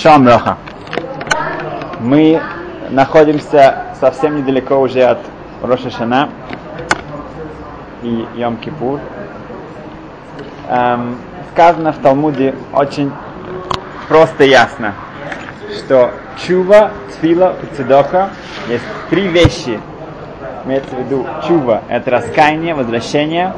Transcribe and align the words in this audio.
Шалом 0.00 0.28
Роха. 0.28 0.56
Мы 1.98 2.40
находимся 2.90 3.86
совсем 4.00 4.36
недалеко 4.36 4.76
уже 4.76 5.02
от 5.02 5.18
Роша 5.60 5.90
Шана 5.90 6.28
и 8.04 8.24
Йом 8.36 8.58
Кипур. 8.58 9.00
Эм, 10.68 11.16
сказано 11.50 11.92
в 11.92 11.98
Талмуде 11.98 12.54
очень 12.72 13.10
просто 14.08 14.44
и 14.44 14.50
ясно, 14.50 14.94
что 15.76 16.12
чува, 16.46 16.92
тфила 17.10 17.56
и 17.60 17.74
цедока 17.74 18.30
есть 18.68 18.84
три 19.10 19.26
вещи. 19.26 19.80
Имеется 20.64 20.94
в 20.94 20.98
виду 21.00 21.26
чува– 21.48 21.82
это 21.88 22.12
раскаяние, 22.12 22.76
возвращение. 22.76 23.52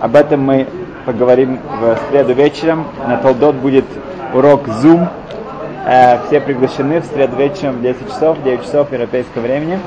Об 0.00 0.16
этом 0.16 0.40
мы 0.40 0.66
поговорим 1.04 1.60
в 1.78 1.98
среду 2.08 2.32
вечером. 2.32 2.86
На 3.06 3.18
Толдот 3.18 3.56
будет 3.56 3.84
урок 4.32 4.66
Zoom. 4.68 5.08
Э, 5.84 6.24
все 6.26 6.40
приглашены 6.40 7.00
в 7.00 7.06
среду 7.06 7.36
вечером 7.36 7.78
в 7.78 7.82
10 7.82 8.06
часов, 8.08 8.42
9 8.42 8.62
часов 8.62 8.92
европейского 8.92 9.42
времени. 9.42 9.80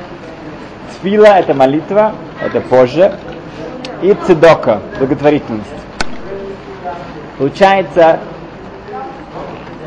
Тфила– 0.91 1.25
это 1.39 1.53
молитва, 1.53 2.13
это 2.41 2.59
позже. 2.59 3.15
И 4.01 4.13
цедока– 4.25 4.81
благотворительность. 4.99 5.69
Получается, 7.37 8.19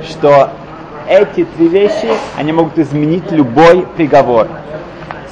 что 0.02 0.50
эти 1.06 1.44
три 1.44 1.68
вещи, 1.68 2.08
они 2.38 2.52
могут 2.52 2.78
изменить 2.78 3.30
любой 3.30 3.86
приговор. 3.96 4.48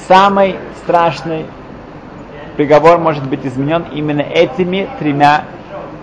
Самый 0.07 0.57
страшный 0.83 1.47
приговор 2.55 2.99
может 2.99 3.23
быть 3.23 3.45
изменен 3.45 3.85
именно 3.93 4.21
этими 4.21 4.87
тремя 4.99 5.45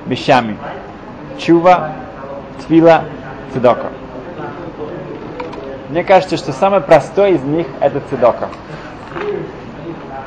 вещами. 0.06 0.56
Чува, 1.38 1.92
твила, 2.66 3.04
цедока. 3.52 3.88
Мне 5.94 6.02
кажется, 6.02 6.36
что 6.36 6.50
самый 6.50 6.80
простой 6.80 7.34
из 7.34 7.42
них 7.44 7.68
это 7.78 8.02
цедока. 8.10 8.48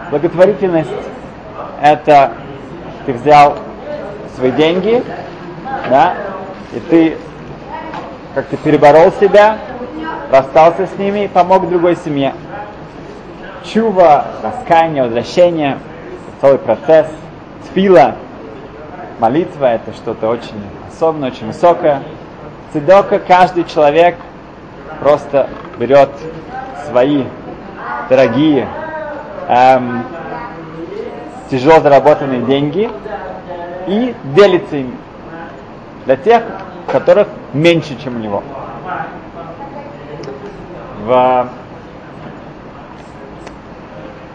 Благотворительность 0.09 0.89
это 1.81 2.36
ты 3.05 3.11
взял 3.11 3.58
свои 4.38 4.52
деньги, 4.52 5.03
да, 5.89 6.14
и 6.72 6.80
ты 6.80 7.17
как-то 8.33 8.55
переборол 8.55 9.11
себя, 9.19 9.58
расстался 10.31 10.88
с 10.88 10.97
ними 10.97 11.25
и 11.25 11.27
помог 11.27 11.67
другой 11.67 11.97
семье. 11.97 12.33
Чува, 13.66 14.25
раскаяние, 14.42 15.03
возвращение, 15.03 15.80
целый 16.39 16.59
процесс. 16.59 17.08
Тфила, 17.66 18.16
молитва, 19.20 19.66
это 19.66 19.92
что-то 19.92 20.30
очень 20.30 20.64
особенное, 20.88 21.27
очень 21.27 21.47
высокое. 21.47 22.03
Цидока 22.72 23.20
каждый 23.20 23.66
человек 23.66 24.16
просто 25.00 25.50
берет 25.78 26.09
свои 26.90 27.26
дорогие, 28.09 28.67
эм, 29.48 30.04
тяжело 31.50 31.80
заработанные 31.80 32.42
деньги 32.42 32.89
и 33.88 34.16
делится 34.36 34.78
ими 34.78 34.95
для 36.06 36.16
тех, 36.16 36.44
которых 36.92 37.28
меньше, 37.54 37.98
чем 38.02 38.16
у 38.16 38.20
него. 38.20 38.44
В... 41.06 41.50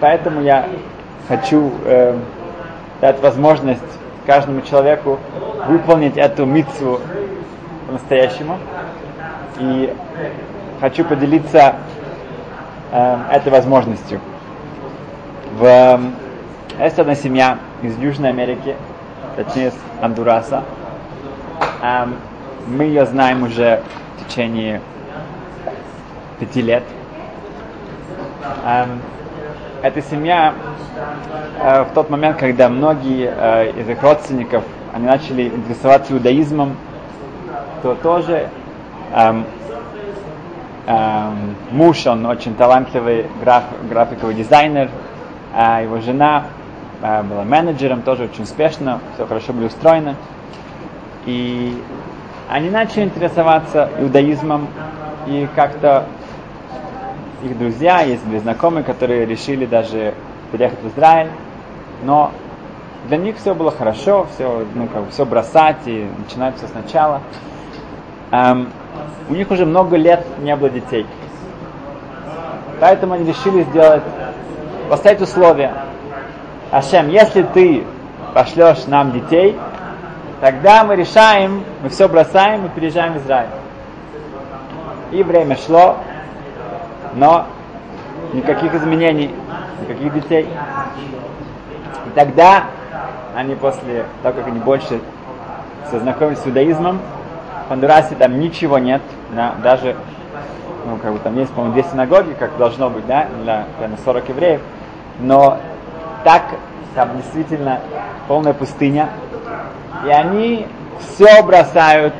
Поэтому 0.00 0.42
я 0.42 0.68
хочу 1.28 1.72
э, 1.84 2.16
дать 3.00 3.20
возможность 3.20 3.80
каждому 4.26 4.60
человеку 4.62 5.18
выполнить 5.66 6.16
эту 6.16 6.44
митцву 6.44 7.00
по-настоящему. 7.86 8.58
И 9.58 9.94
хочу 10.82 11.04
поделиться 11.04 11.76
э, 12.90 13.18
этой 13.30 13.52
возможностью. 13.52 14.20
В, 15.56 15.64
э, 15.64 15.98
есть 16.80 16.98
одна 16.98 17.14
семья 17.14 17.58
из 17.82 17.96
Южной 17.98 18.30
Америки, 18.30 18.74
точнее 19.36 19.68
из 19.68 19.74
Андураса. 20.00 20.64
Э, 21.82 22.06
мы 22.66 22.82
ее 22.84 23.06
знаем 23.06 23.44
уже 23.44 23.80
в 24.16 24.28
течение 24.28 24.80
пяти 26.40 26.60
лет. 26.62 26.82
Э, 28.64 28.86
эта 29.84 30.02
семья 30.02 30.52
э, 31.60 31.82
в 31.84 31.94
тот 31.94 32.10
момент, 32.10 32.38
когда 32.38 32.68
многие 32.68 33.32
э, 33.32 33.70
из 33.70 33.88
их 33.88 34.02
родственников 34.02 34.64
они 34.92 35.06
начали 35.06 35.44
интересоваться 35.46 36.12
иудаизмом, 36.12 36.76
то 37.82 37.94
тоже 37.94 38.48
эм, 39.14 39.46
эм, 40.86 41.56
муж, 41.70 42.06
он 42.06 42.26
очень 42.26 42.54
талантливый 42.54 43.26
граф, 43.40 43.64
графиковый 43.88 44.34
дизайнер, 44.34 44.90
а 45.54 45.82
его 45.82 46.00
жена 46.00 46.44
э, 47.02 47.22
была 47.22 47.44
менеджером, 47.44 48.02
тоже 48.02 48.24
очень 48.24 48.44
успешно, 48.44 49.00
все 49.14 49.26
хорошо 49.26 49.52
было 49.52 49.66
устроено. 49.66 50.16
И 51.26 51.80
они 52.48 52.70
начали 52.70 53.04
интересоваться 53.04 53.88
иудаизмом, 53.98 54.68
и 55.26 55.48
как-то 55.54 56.06
их 57.42 57.58
друзья, 57.58 58.00
есть 58.00 58.24
были 58.24 58.38
знакомые, 58.38 58.84
которые 58.84 59.26
решили 59.26 59.66
даже 59.66 60.14
переехать 60.50 60.80
в 60.80 60.88
Израиль, 60.88 61.28
но 62.04 62.32
для 63.08 63.16
них 63.16 63.36
все 63.36 63.54
было 63.54 63.70
хорошо, 63.70 64.28
все, 64.34 64.64
ну, 64.74 64.86
как 64.86 65.10
все 65.10 65.24
бросать 65.24 65.78
и 65.86 66.08
начинать 66.18 66.56
все 66.56 66.68
сначала. 66.68 67.20
Эм, 68.30 68.68
у 69.28 69.34
них 69.34 69.50
уже 69.50 69.66
много 69.66 69.96
лет 69.96 70.24
не 70.38 70.54
было 70.56 70.70
детей. 70.70 71.06
Поэтому 72.80 73.14
они 73.14 73.24
решили 73.24 73.62
сделать, 73.64 74.02
поставить 74.90 75.20
условия. 75.20 75.72
Ашем, 76.70 77.08
если 77.08 77.42
ты 77.42 77.84
пошлешь 78.34 78.86
нам 78.86 79.12
детей, 79.12 79.56
тогда 80.40 80.84
мы 80.84 80.96
решаем, 80.96 81.64
мы 81.82 81.90
все 81.90 82.08
бросаем 82.08 82.66
и 82.66 82.68
переезжаем 82.70 83.14
в 83.14 83.16
Израиль. 83.18 83.50
И 85.12 85.22
время 85.22 85.56
шло, 85.56 85.98
но 87.14 87.46
никаких 88.32 88.74
изменений, 88.74 89.34
никаких 89.82 90.14
детей. 90.14 90.48
И 92.06 92.10
тогда 92.14 92.64
они 93.36 93.54
после 93.54 94.06
того, 94.22 94.34
как 94.34 94.46
они 94.46 94.58
больше 94.58 95.00
сознакомились 95.90 96.38
с 96.38 96.46
иудаизмом, 96.46 97.00
Хондурасе 97.72 98.16
там 98.16 98.38
ничего 98.38 98.76
нет, 98.76 99.00
да, 99.34 99.54
даже, 99.62 99.96
ну, 100.86 100.98
как 100.98 101.14
бы 101.14 101.18
там 101.20 101.38
есть, 101.38 101.50
по-моему, 101.52 101.72
две 101.72 101.84
синагоги, 101.84 102.34
как 102.38 102.58
должно 102.58 102.90
быть, 102.90 103.06
да, 103.06 103.28
для, 103.42 103.64
для 103.78 103.96
40 104.04 104.28
евреев, 104.28 104.60
но 105.20 105.56
так 106.22 106.42
там 106.94 107.16
действительно 107.16 107.80
полная 108.28 108.52
пустыня, 108.52 109.08
и 110.06 110.10
они 110.10 110.66
все 111.00 111.42
бросают, 111.42 112.12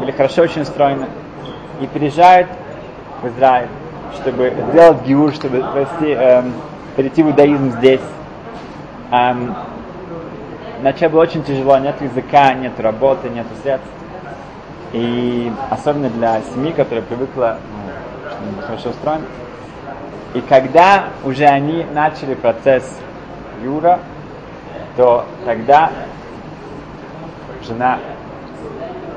были 0.00 0.10
хорошо 0.10 0.42
очень 0.42 0.62
устроены, 0.62 1.06
и 1.80 1.86
переезжают 1.86 2.48
в 3.22 3.28
Израиль, 3.28 3.68
чтобы 4.16 4.52
сделать 4.72 5.02
гиур, 5.06 5.32
чтобы 5.32 5.64
пройти, 5.72 6.14
эм, 6.14 6.52
перейти 6.96 7.22
в 7.22 7.28
иудаизм 7.28 7.70
здесь. 7.78 8.00
Эм, 9.12 9.54
Вначале 10.80 11.12
было 11.12 11.20
очень 11.20 11.44
тяжело, 11.44 11.78
нет 11.78 11.94
языка, 12.00 12.54
нет 12.54 12.72
работы, 12.80 13.28
нет 13.28 13.46
средств. 13.62 13.86
И 14.92 15.52
особенно 15.70 16.10
для 16.10 16.40
семьи, 16.54 16.72
которая 16.72 17.02
привыкла, 17.02 17.58
ну, 18.44 18.62
хорошо 18.62 18.90
устроен. 18.90 19.22
И 20.34 20.40
когда 20.40 21.04
уже 21.24 21.44
они 21.44 21.84
начали 21.92 22.34
процесс 22.34 22.98
Юра, 23.62 24.00
то 24.96 25.24
тогда 25.46 25.90
жена, 27.66 27.98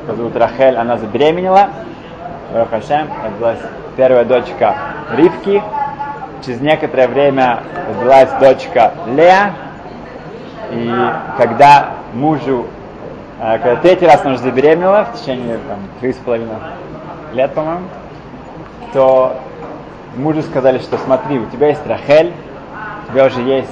которая 0.01 0.17
зовут 0.17 0.35
Рахель, 0.37 0.77
она 0.77 0.97
забеременела. 0.97 1.69
Это 2.53 3.31
была 3.39 3.55
первая 3.97 4.23
дочка 4.23 4.75
Ривки. 5.15 5.61
Через 6.45 6.61
некоторое 6.61 7.07
время 7.07 7.63
родилась 7.89 8.29
дочка 8.39 8.93
Лея, 9.07 9.53
и 10.71 10.93
когда 11.37 11.95
мужу, 12.13 12.67
когда 13.39 13.75
третий 13.77 14.05
раз 14.05 14.21
она 14.23 14.35
уже 14.35 14.43
забеременела, 14.43 15.05
в 15.05 15.19
течение 15.19 15.57
там, 15.67 15.79
три 15.99 16.13
с 16.13 16.17
половиной 16.17 16.55
лет, 17.33 17.53
по-моему, 17.53 17.87
то 18.93 19.37
мужу 20.15 20.41
сказали, 20.41 20.79
что 20.79 20.97
смотри, 20.97 21.39
у 21.39 21.45
тебя 21.47 21.67
есть 21.67 21.85
Рахель, 21.85 22.33
у 23.07 23.11
тебя 23.11 23.25
уже 23.25 23.41
есть 23.41 23.71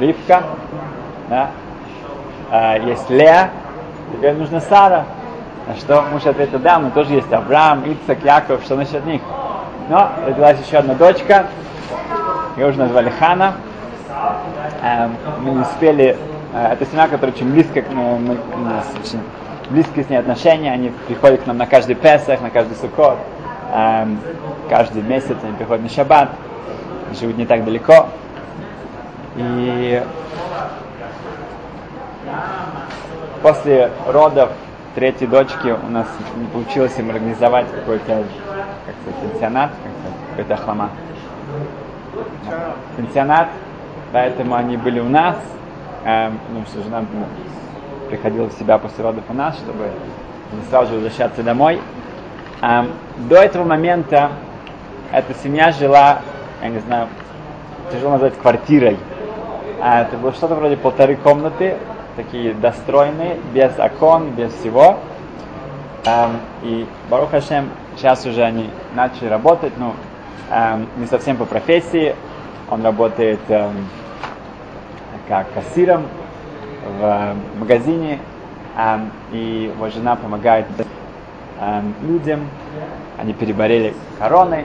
Ривка, 0.00 0.42
да, 1.28 1.50
а, 2.50 2.78
есть 2.78 3.08
Леа, 3.10 3.50
тебе 4.12 4.32
нужна 4.32 4.60
Сара. 4.60 5.04
На 5.66 5.74
что 5.74 6.02
муж 6.12 6.24
ответил, 6.26 6.60
да, 6.60 6.78
но 6.78 6.90
тоже 6.90 7.14
есть 7.14 7.32
Авраам, 7.32 7.82
Ицак, 7.90 8.24
Яков, 8.24 8.62
что 8.62 8.76
насчет 8.76 9.04
них? 9.04 9.20
Но 9.88 10.10
родилась 10.24 10.58
еще 10.64 10.78
одна 10.78 10.94
дочка, 10.94 11.46
ее 12.56 12.68
уже 12.68 12.78
назвали 12.78 13.10
Хана, 13.10 13.54
Эм, 14.82 15.16
мы 15.40 15.50
не 15.50 15.60
успели, 15.60 16.16
это 16.56 16.86
семья, 16.86 17.08
которая 17.08 17.34
очень 17.34 17.50
близко 17.50 17.82
к 17.82 17.90
нас 17.90 18.86
очень 19.02 19.20
близкие 19.70 20.04
с 20.04 20.08
ней 20.08 20.16
отношения, 20.16 20.72
они 20.72 20.90
приходят 21.06 21.42
к 21.42 21.46
нам 21.46 21.58
на 21.58 21.66
каждый 21.66 21.94
Песах, 21.94 22.40
на 22.40 22.50
каждый 22.50 22.76
Суккот, 22.76 23.18
эм, 23.72 24.18
каждый 24.68 25.02
месяц 25.02 25.36
они 25.42 25.56
приходят 25.56 25.82
на 25.82 25.88
Шаббат, 25.88 26.30
живут 27.18 27.36
не 27.36 27.46
так 27.46 27.64
далеко. 27.64 28.08
И 29.36 30.02
после 33.42 33.90
родов 34.06 34.50
третьей 34.94 35.26
дочки 35.26 35.68
у 35.68 35.90
нас 35.90 36.06
не 36.36 36.46
получилось 36.46 36.94
им 36.98 37.10
организовать 37.10 37.70
какой-то 37.70 38.24
как 38.86 38.94
сказать, 39.02 39.32
пенсионат, 39.32 39.70
какой-то 40.30 40.54
ахлама. 40.54 40.90
Пенсионат, 42.96 43.48
поэтому 44.12 44.54
они 44.54 44.76
были 44.76 45.00
у 45.00 45.08
нас, 45.08 45.36
эм, 46.06 46.38
ну 46.52 46.64
что 46.66 46.82
жена 46.82 47.00
ну, 47.00 47.26
приходила 48.08 48.48
в 48.48 48.52
себя 48.52 48.78
после 48.78 49.02
родов 49.04 49.24
у 49.28 49.34
нас, 49.34 49.56
чтобы 49.56 49.90
не 50.52 50.62
сразу 50.70 50.90
же 50.90 50.94
возвращаться 50.94 51.42
домой. 51.42 51.80
Эм, 52.62 52.92
до 53.28 53.36
этого 53.36 53.64
момента 53.64 54.30
эта 55.12 55.34
семья 55.34 55.72
жила, 55.72 56.20
я 56.62 56.68
не 56.68 56.78
знаю, 56.78 57.08
тяжело 57.92 58.12
назвать 58.12 58.38
квартирой. 58.38 58.96
А 59.80 60.02
это 60.02 60.16
было 60.16 60.32
что-то 60.32 60.54
вроде 60.54 60.76
полторы 60.76 61.16
комнаты, 61.16 61.76
такие 62.14 62.54
достроенные, 62.54 63.38
без 63.52 63.78
окон, 63.78 64.30
без 64.30 64.52
всего. 64.54 64.98
Эм, 66.06 66.38
и 66.62 66.86
Барух 67.10 67.30
Хашем, 67.30 67.70
сейчас 67.96 68.24
уже 68.24 68.42
они 68.42 68.70
начали 68.94 69.26
работать, 69.26 69.72
ну, 69.76 69.92
эм, 70.50 70.86
не 70.96 71.06
совсем 71.06 71.36
по 71.36 71.44
профессии. 71.44 72.14
Он 72.70 72.84
работает 72.84 73.40
эм, 73.48 73.88
как 75.28 75.46
кассиром 75.52 76.04
в 76.98 77.34
магазине, 77.58 78.18
эм, 78.76 79.10
и 79.32 79.72
его 79.74 79.88
жена 79.90 80.16
помогает 80.16 80.66
эм, 81.60 81.94
людям. 82.02 82.48
Они 83.18 83.32
переболели 83.32 83.94
короной, 84.18 84.64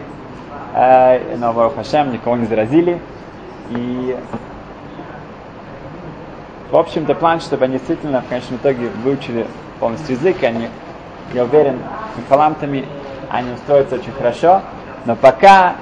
э, 0.75 1.36
но 1.38 1.54
Барух 1.54 1.75
Хашем 1.75 2.12
никого 2.12 2.36
не 2.38 2.46
заразили. 2.46 3.00
И 3.69 4.16
в 6.72 6.78
общем-то, 6.78 7.16
план, 7.16 7.42
чтобы 7.42 7.66
они 7.66 7.74
действительно 7.74 8.22
в 8.22 8.28
конечном 8.30 8.58
итоге 8.58 8.88
выучили 9.04 9.46
полностью 9.80 10.16
язык, 10.16 10.42
они, 10.44 10.69
я 11.34 11.44
уверен, 11.44 11.80
с 12.16 12.30
фалантами 12.30 12.86
они 13.30 13.52
устроятся 13.52 13.96
очень 13.96 14.13
хорошо, 14.13 14.62
но 15.06 15.18
пока 15.18 15.75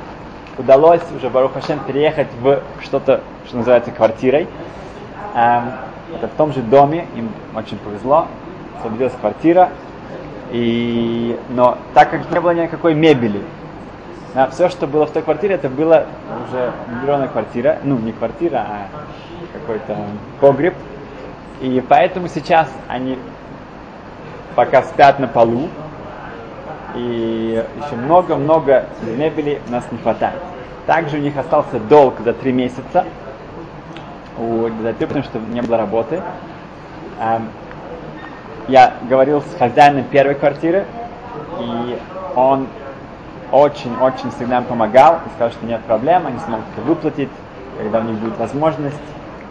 удалось 0.57 1.01
уже 1.15 1.29
Барух 1.29 1.53
Хашем 1.53 1.79
переехать 1.85 2.27
в 2.41 2.61
что-то, 2.81 3.21
что 3.49 3.57
называется 3.57 3.91
квартирой. 3.91 4.47
Эм, 5.35 5.71
это 6.15 6.27
в 6.27 6.31
том 6.37 6.53
же 6.53 6.61
доме, 6.61 7.07
им 7.15 7.31
очень 7.55 7.77
повезло, 7.77 8.27
освободилась 8.77 9.13
квартира, 9.19 9.69
и, 10.51 11.37
но 11.49 11.77
так 11.93 12.11
как 12.11 12.31
не 12.31 12.39
было 12.39 12.53
никакой 12.53 12.93
мебели, 12.93 13.43
да, 14.35 14.47
все, 14.51 14.69
что 14.69 14.85
было 14.85 15.07
в 15.07 15.11
той 15.11 15.23
квартире, 15.23 15.55
это 15.55 15.69
была 15.69 16.05
уже 16.47 16.71
миллионная 17.01 17.27
квартира, 17.27 17.79
ну 17.83 17.97
не 17.97 18.11
квартира, 18.11 18.57
а 18.57 18.87
какой-то 19.53 19.97
погреб. 20.39 20.75
И 21.61 21.83
поэтому 21.87 22.27
сейчас 22.27 22.69
они 22.87 23.17
пока 24.55 24.83
спят 24.83 25.19
на 25.19 25.27
полу. 25.27 25.69
И 26.95 27.63
еще 27.85 27.95
много-много 27.95 28.85
мебели 29.01 29.61
у 29.67 29.71
нас 29.71 29.85
не 29.91 29.97
хватает. 29.97 30.39
Также 30.85 31.17
у 31.17 31.19
них 31.19 31.37
остался 31.37 31.79
долг 31.79 32.15
за 32.23 32.33
три 32.33 32.51
месяца. 32.51 33.05
У, 34.39 34.69
три, 34.69 35.05
потому 35.05 35.23
что 35.23 35.39
не 35.39 35.61
было 35.61 35.77
работы. 35.77 36.21
Я 38.67 38.93
говорил 39.09 39.41
с 39.41 39.57
хозяином 39.57 40.05
первой 40.05 40.35
квартиры, 40.35 40.85
и 41.59 41.99
он 42.35 42.67
очень-очень 43.51 44.31
всегда 44.31 44.61
помогал 44.61 45.15
и 45.25 45.29
сказал, 45.35 45.51
что 45.51 45.65
нет 45.65 45.81
проблем, 45.81 46.27
они 46.27 46.39
смогут 46.39 46.65
это 46.75 46.85
выплатить, 46.85 47.29
когда 47.77 47.99
у 47.99 48.03
них 48.03 48.19
будет 48.19 48.37
возможность 48.37 48.95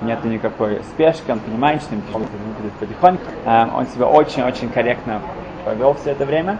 нет 0.02 0.24
никакой 0.24 0.80
спешки, 0.84 1.30
он 1.30 1.40
понимает, 1.40 1.82
что 1.82 1.94
им 1.94 2.02
будет 2.02 2.72
потихоньку. 2.78 3.22
А, 3.44 3.68
он 3.74 3.86
себя 3.86 4.06
очень-очень 4.06 4.70
корректно 4.70 5.20
повел 5.64 5.94
все 5.94 6.10
это 6.10 6.24
время. 6.24 6.58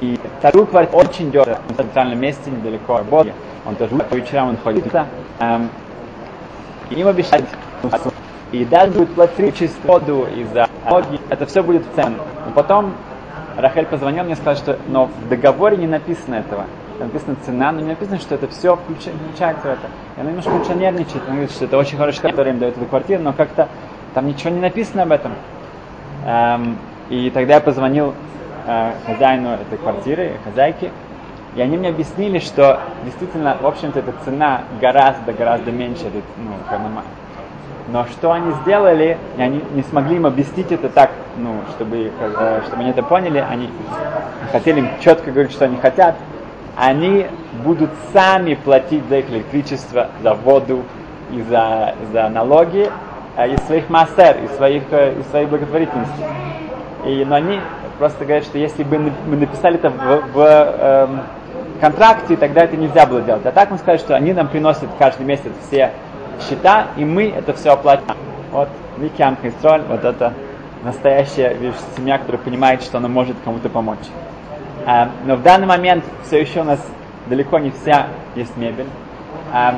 И 0.00 0.18
вторую 0.38 0.66
квартиру 0.66 1.02
очень 1.02 1.30
дешево, 1.30 1.58
в 1.68 1.76
центральном 1.76 2.20
месте, 2.20 2.50
недалеко 2.50 2.94
от 2.94 3.00
работы. 3.00 3.32
Он 3.66 3.76
тоже 3.76 3.94
по 3.96 4.14
вечерам 4.14 4.50
он 4.50 4.56
ходит. 4.56 4.84
И 6.92 7.00
им 7.00 7.08
обещают, 7.08 7.46
и 8.52 8.64
даже 8.66 8.92
будет 8.92 9.14
платить 9.14 9.56
чистую 9.56 9.86
воду 9.86 10.26
и 10.26 10.44
за 10.44 10.68
ноги, 10.88 11.18
это 11.30 11.46
все 11.46 11.62
будет 11.62 11.86
в 11.86 11.94
цену. 11.94 12.16
Но 12.46 12.52
потом 12.54 12.92
Рахель 13.56 13.86
позвонил 13.86 14.24
мне 14.24 14.34
и 14.34 14.36
сказал, 14.36 14.56
что 14.56 14.78
но 14.88 15.06
в 15.06 15.28
договоре 15.28 15.78
не 15.78 15.86
написано 15.86 16.34
этого 16.34 16.66
написана 16.98 17.36
цена, 17.44 17.72
но 17.72 17.80
не 17.80 17.88
написано, 17.88 18.18
что 18.18 18.34
это 18.34 18.46
все 18.48 18.76
включается 18.76 19.62
в 19.62 19.70
это. 19.70 19.86
И 20.16 20.20
она 20.20 20.28
немножко 20.30 20.50
начала 20.50 20.76
нервничать, 20.76 21.16
она 21.26 21.30
говорит, 21.30 21.50
что 21.50 21.64
это 21.64 21.78
очень 21.78 21.96
хороший 21.96 22.20
который 22.20 22.52
им 22.52 22.58
дает 22.58 22.76
эту 22.76 22.84
квартиру, 22.84 23.22
но 23.22 23.32
как-то 23.32 23.68
там 24.14 24.26
ничего 24.26 24.50
не 24.50 24.60
написано 24.60 25.02
об 25.02 25.12
этом. 25.12 25.32
Эм, 26.26 26.78
и 27.08 27.30
тогда 27.30 27.54
я 27.54 27.60
позвонил 27.60 28.14
э, 28.66 28.92
хозяину 29.06 29.50
этой 29.54 29.78
квартиры, 29.78 30.36
хозяйке, 30.44 30.90
и 31.54 31.60
они 31.60 31.76
мне 31.76 31.90
объяснили, 31.90 32.38
что 32.38 32.80
действительно, 33.04 33.56
в 33.60 33.66
общем-то, 33.66 33.98
эта 33.98 34.12
цена 34.24 34.62
гораздо-гораздо 34.80 35.70
меньше, 35.70 36.04
ну, 36.38 36.52
но 37.88 38.06
что 38.06 38.32
они 38.32 38.52
сделали, 38.62 39.18
и 39.36 39.42
они 39.42 39.62
не 39.74 39.82
смогли 39.82 40.16
им 40.16 40.24
объяснить 40.24 40.72
это 40.72 40.88
так, 40.88 41.10
ну, 41.36 41.56
чтобы, 41.70 42.10
чтобы 42.66 42.82
они 42.82 42.90
это 42.90 43.02
поняли, 43.02 43.38
они 43.38 43.68
хотели 44.50 44.80
им 44.80 44.88
четко 45.00 45.30
говорить, 45.30 45.52
что 45.52 45.66
они 45.66 45.76
хотят, 45.76 46.14
они 46.76 47.26
будут 47.64 47.90
сами 48.12 48.54
платить 48.54 49.06
за 49.08 49.18
их 49.18 49.28
электричество, 49.30 50.08
за 50.22 50.32
воду 50.34 50.84
и 51.30 51.42
за, 51.42 51.94
за 52.12 52.28
налоги 52.28 52.90
э, 53.36 53.54
из 53.54 53.60
своих 53.64 53.90
массер, 53.90 54.38
из 54.44 54.56
своих, 54.56 54.84
э, 54.90 55.20
из 55.20 55.26
своей 55.28 55.46
благотворительности. 55.46 56.24
И, 57.04 57.24
но 57.26 57.34
они 57.34 57.60
просто 57.98 58.24
говорят, 58.24 58.44
что 58.44 58.58
если 58.58 58.84
бы 58.84 58.98
мы 58.98 59.36
написали 59.36 59.76
это 59.76 59.90
в, 59.90 60.22
в 60.32 61.10
контракте, 61.82 62.36
тогда 62.36 62.62
это 62.62 62.76
нельзя 62.76 63.06
было 63.06 63.20
делать. 63.22 63.44
А 63.44 63.50
так 63.50 63.72
мы 63.72 63.76
сказали, 63.76 63.98
что 63.98 64.14
они 64.14 64.32
нам 64.32 64.46
приносят 64.46 64.88
каждый 65.00 65.26
месяц 65.26 65.50
все 65.66 65.90
счета, 66.40 66.86
и 66.96 67.04
мы 67.04 67.28
это 67.28 67.52
все 67.54 67.70
оплатим. 67.70 68.14
Вот 68.52 68.68
Викиам 68.98 69.36
Хистроль, 69.42 69.82
вот 69.88 70.04
это 70.04 70.32
настоящая 70.84 71.54
видишь, 71.54 71.74
семья, 71.96 72.18
которая 72.18 72.40
понимает, 72.40 72.82
что 72.82 72.98
она 72.98 73.08
может 73.08 73.36
кому-то 73.44 73.68
помочь. 73.68 74.06
Эм, 74.86 75.10
но 75.24 75.34
в 75.34 75.42
данный 75.42 75.66
момент 75.66 76.04
все 76.24 76.40
еще 76.40 76.60
у 76.60 76.64
нас 76.64 76.78
далеко 77.26 77.58
не 77.58 77.72
вся 77.72 78.06
есть 78.36 78.56
мебель. 78.56 78.86
Эм, 79.52 79.74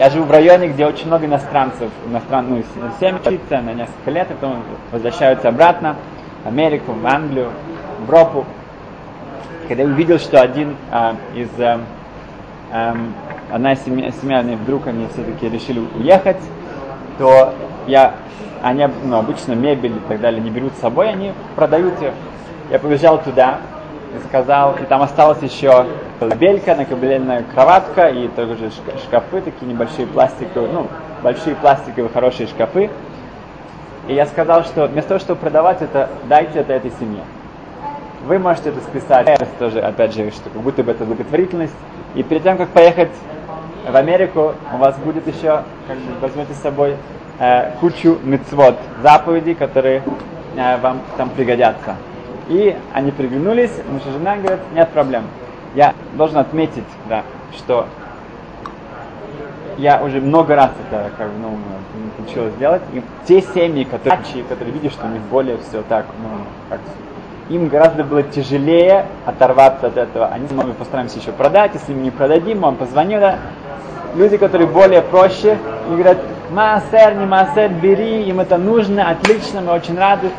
я 0.00 0.10
живу 0.10 0.24
в 0.24 0.30
районе, 0.32 0.68
где 0.68 0.86
очень 0.86 1.06
много 1.06 1.26
иностранцев, 1.26 1.88
иностран, 2.04 2.50
ну, 2.50 2.62
семь 2.98 3.14
учиться 3.14 3.60
на 3.60 3.74
несколько 3.74 4.10
лет, 4.10 4.28
и 4.28 4.34
потом 4.34 4.64
возвращаются 4.90 5.48
обратно 5.48 5.94
в 6.42 6.48
Америку, 6.48 6.92
в 6.92 7.06
Англию, 7.06 7.52
в 8.00 8.02
Европу. 8.02 8.44
Когда 9.68 9.82
я 9.82 9.88
увидел, 9.88 10.18
что 10.18 10.40
один 10.40 10.76
э, 10.90 11.12
из 11.34 11.48
э, 11.58 11.78
э, 12.72 12.94
одна 13.50 13.72
из 13.72 13.84
семья, 13.84 14.10
семья 14.10 14.42
вдруг 14.42 14.86
они 14.86 15.06
все-таки 15.12 15.48
решили 15.48 15.80
уехать, 15.98 16.40
то 17.18 17.54
я, 17.86 18.14
они 18.62 18.86
ну, 19.04 19.18
обычно 19.18 19.52
мебель 19.52 19.96
и 19.96 20.08
так 20.08 20.20
далее 20.20 20.40
не 20.40 20.50
берут 20.50 20.72
с 20.74 20.80
собой, 20.80 21.10
они 21.10 21.32
продают 21.56 22.00
ее. 22.00 22.12
Я 22.70 22.78
побежал 22.78 23.18
туда, 23.18 23.58
и 24.14 24.28
сказал, 24.28 24.74
и 24.76 24.84
там 24.84 25.02
осталась 25.02 25.42
еще 25.42 25.86
белька, 26.38 26.74
накобеленная 26.74 27.44
кроватка 27.52 28.08
и 28.08 28.28
также 28.28 28.70
шкафы, 29.04 29.40
такие 29.40 29.66
небольшие 29.66 30.06
пластиковые, 30.06 30.72
ну, 30.72 30.86
большие 31.22 31.54
пластиковые 31.56 32.10
хорошие 32.12 32.46
шкафы. 32.46 32.90
И 34.08 34.14
я 34.14 34.26
сказал, 34.26 34.64
что 34.64 34.86
вместо 34.86 35.10
того, 35.10 35.20
чтобы 35.20 35.40
продавать 35.40 35.82
это, 35.82 36.08
дайте 36.28 36.60
это 36.60 36.72
этой 36.72 36.90
семье. 36.98 37.20
Вы 38.28 38.38
можете 38.38 38.68
это 38.68 38.80
списать, 38.80 39.26
это 39.26 39.46
тоже, 39.58 39.80
опять 39.80 40.12
же, 40.12 40.30
что 40.30 40.50
как 40.50 40.60
будто 40.60 40.82
бы 40.82 40.90
это 40.90 41.06
благотворительность. 41.06 41.72
И 42.14 42.22
перед 42.22 42.42
тем, 42.42 42.58
как 42.58 42.68
поехать 42.68 43.08
в 43.90 43.96
Америку, 43.96 44.52
у 44.70 44.76
вас 44.76 44.98
будет 44.98 45.26
еще, 45.26 45.62
как 45.86 45.96
бы, 45.96 46.20
возьмете 46.20 46.52
с 46.52 46.58
собой 46.58 46.96
э, 47.38 47.70
кучу 47.80 48.18
мецвод, 48.22 48.76
заповедей, 49.02 49.54
которые 49.54 50.02
э, 50.56 50.76
вам 50.76 51.00
там 51.16 51.30
пригодятся. 51.30 51.96
И 52.50 52.76
они 52.92 53.12
приглянулись, 53.12 53.72
наша 53.90 54.12
жена 54.12 54.36
говорит, 54.36 54.60
нет 54.74 54.90
проблем. 54.90 55.22
Я 55.74 55.94
должен 56.12 56.36
отметить, 56.36 56.84
да, 57.08 57.22
что 57.56 57.86
я 59.78 60.02
уже 60.02 60.20
много 60.20 60.54
раз 60.54 60.72
это 60.86 61.10
как 61.16 61.28
ну, 61.40 61.56
получилось 62.18 62.52
сделать. 62.56 62.82
И 62.92 63.02
те 63.26 63.40
семьи, 63.40 63.84
которые, 63.84 64.20
которые 64.46 64.74
видят, 64.74 64.92
что 64.92 65.06
у 65.06 65.10
них 65.10 65.22
более 65.30 65.56
все 65.56 65.82
так, 65.88 66.04
ну, 66.22 66.28
как 66.68 66.80
им 67.48 67.68
гораздо 67.68 68.04
было 68.04 68.22
тяжелее 68.22 69.06
оторваться 69.24 69.86
от 69.86 69.96
этого. 69.96 70.26
Они 70.26 70.46
мы 70.50 70.72
постараемся 70.74 71.18
еще 71.18 71.32
продать, 71.32 71.72
если 71.74 71.94
мы 71.94 72.02
не 72.02 72.10
продадим, 72.10 72.64
он 72.64 72.76
позвонил. 72.76 73.20
Да. 73.20 73.38
Люди, 74.14 74.36
которые 74.36 74.66
более 74.66 75.02
проще, 75.02 75.58
они 75.86 75.96
говорят, 75.96 76.18
массер, 76.50 77.14
не 77.14 77.26
массер, 77.26 77.70
бери, 77.70 78.24
им 78.24 78.40
это 78.40 78.58
нужно, 78.58 79.10
отлично, 79.10 79.60
мы 79.60 79.72
очень 79.72 79.98
рады. 79.98 80.30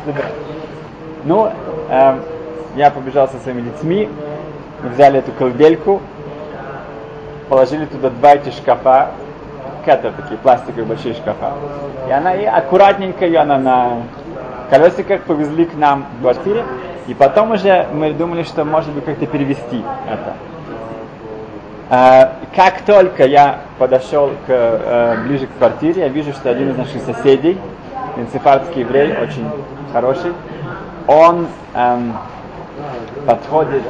Ну, 1.24 1.50
э, 1.88 2.18
я 2.76 2.90
побежал 2.90 3.28
со 3.28 3.38
своими 3.38 3.62
детьми, 3.62 4.08
мы 4.82 4.90
взяли 4.90 5.18
эту 5.18 5.32
колыбельку, 5.32 6.00
положили 7.48 7.84
туда 7.86 8.10
два 8.10 8.34
эти 8.34 8.50
шкафа, 8.50 9.10
кетер, 9.84 10.12
такие 10.12 10.38
пластиковые 10.38 10.84
большие 10.84 11.14
шкафа. 11.14 11.52
И 12.08 12.12
она 12.12 12.34
и 12.34 12.44
аккуратненько 12.44 13.24
ее 13.24 13.40
она 13.40 13.58
на 13.58 14.02
колесиках 14.70 15.22
повезли 15.22 15.64
к 15.64 15.74
нам 15.74 16.06
в 16.18 16.22
квартире. 16.22 16.64
И 17.10 17.14
потом 17.14 17.50
уже 17.50 17.88
мы 17.92 18.12
думали, 18.12 18.44
что 18.44 18.64
может 18.64 18.92
быть 18.92 19.04
как-то 19.04 19.26
перевести 19.26 19.82
это. 20.08 20.36
Как 22.54 22.82
только 22.82 23.26
я 23.26 23.62
подошел 23.80 24.28
к, 24.46 24.48
э, 24.48 25.16
ближе 25.24 25.48
к 25.48 25.58
квартире, 25.58 26.02
я 26.02 26.08
вижу, 26.08 26.32
что 26.32 26.50
один 26.50 26.70
из 26.70 26.76
наших 26.76 27.02
соседей, 27.02 27.58
принципатский 28.14 28.82
еврей, 28.82 29.16
очень 29.20 29.44
хороший, 29.92 30.32
он 31.08 31.48
эм, 31.74 32.16
подходит 33.26 33.82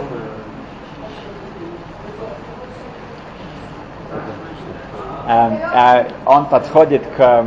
эм, 5.28 5.58
э, 5.74 6.04
он 6.24 6.46
подходит 6.46 7.02
к, 7.18 7.44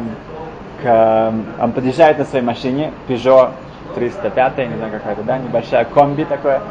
к 0.83 1.33
он 1.59 1.71
подъезжает 1.71 2.19
на 2.19 2.25
своей 2.25 2.45
машине 2.45 2.91
Peugeot 3.07 3.53
305, 3.95 4.57
не 4.57 4.75
знаю 4.75 4.91
какая-то, 4.91 5.23
да, 5.23 5.37
небольшая 5.37 5.85
комби 5.85 6.23
такое, 6.25 6.61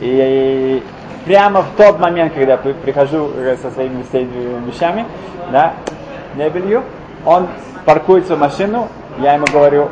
и 0.00 0.82
прямо 1.24 1.62
в 1.62 1.76
тот 1.76 1.98
момент, 1.98 2.32
когда 2.34 2.52
я 2.52 2.58
прихожу 2.58 3.30
э, 3.36 3.56
со 3.60 3.70
своими 3.70 4.02
вещами, 4.66 5.06
да, 5.52 5.74
мебелью, 6.34 6.82
он 7.24 7.48
паркует 7.84 8.26
свою 8.26 8.40
машину, 8.40 8.88
я 9.18 9.34
ему 9.34 9.46
говорю, 9.52 9.88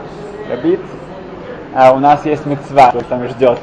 Рабит, 0.49 0.80
а 1.75 1.92
у 1.92 1.99
нас 1.99 2.25
есть 2.25 2.46
мецва, 2.46 2.90
кто 2.90 3.00
там 3.00 3.26
ждет. 3.28 3.58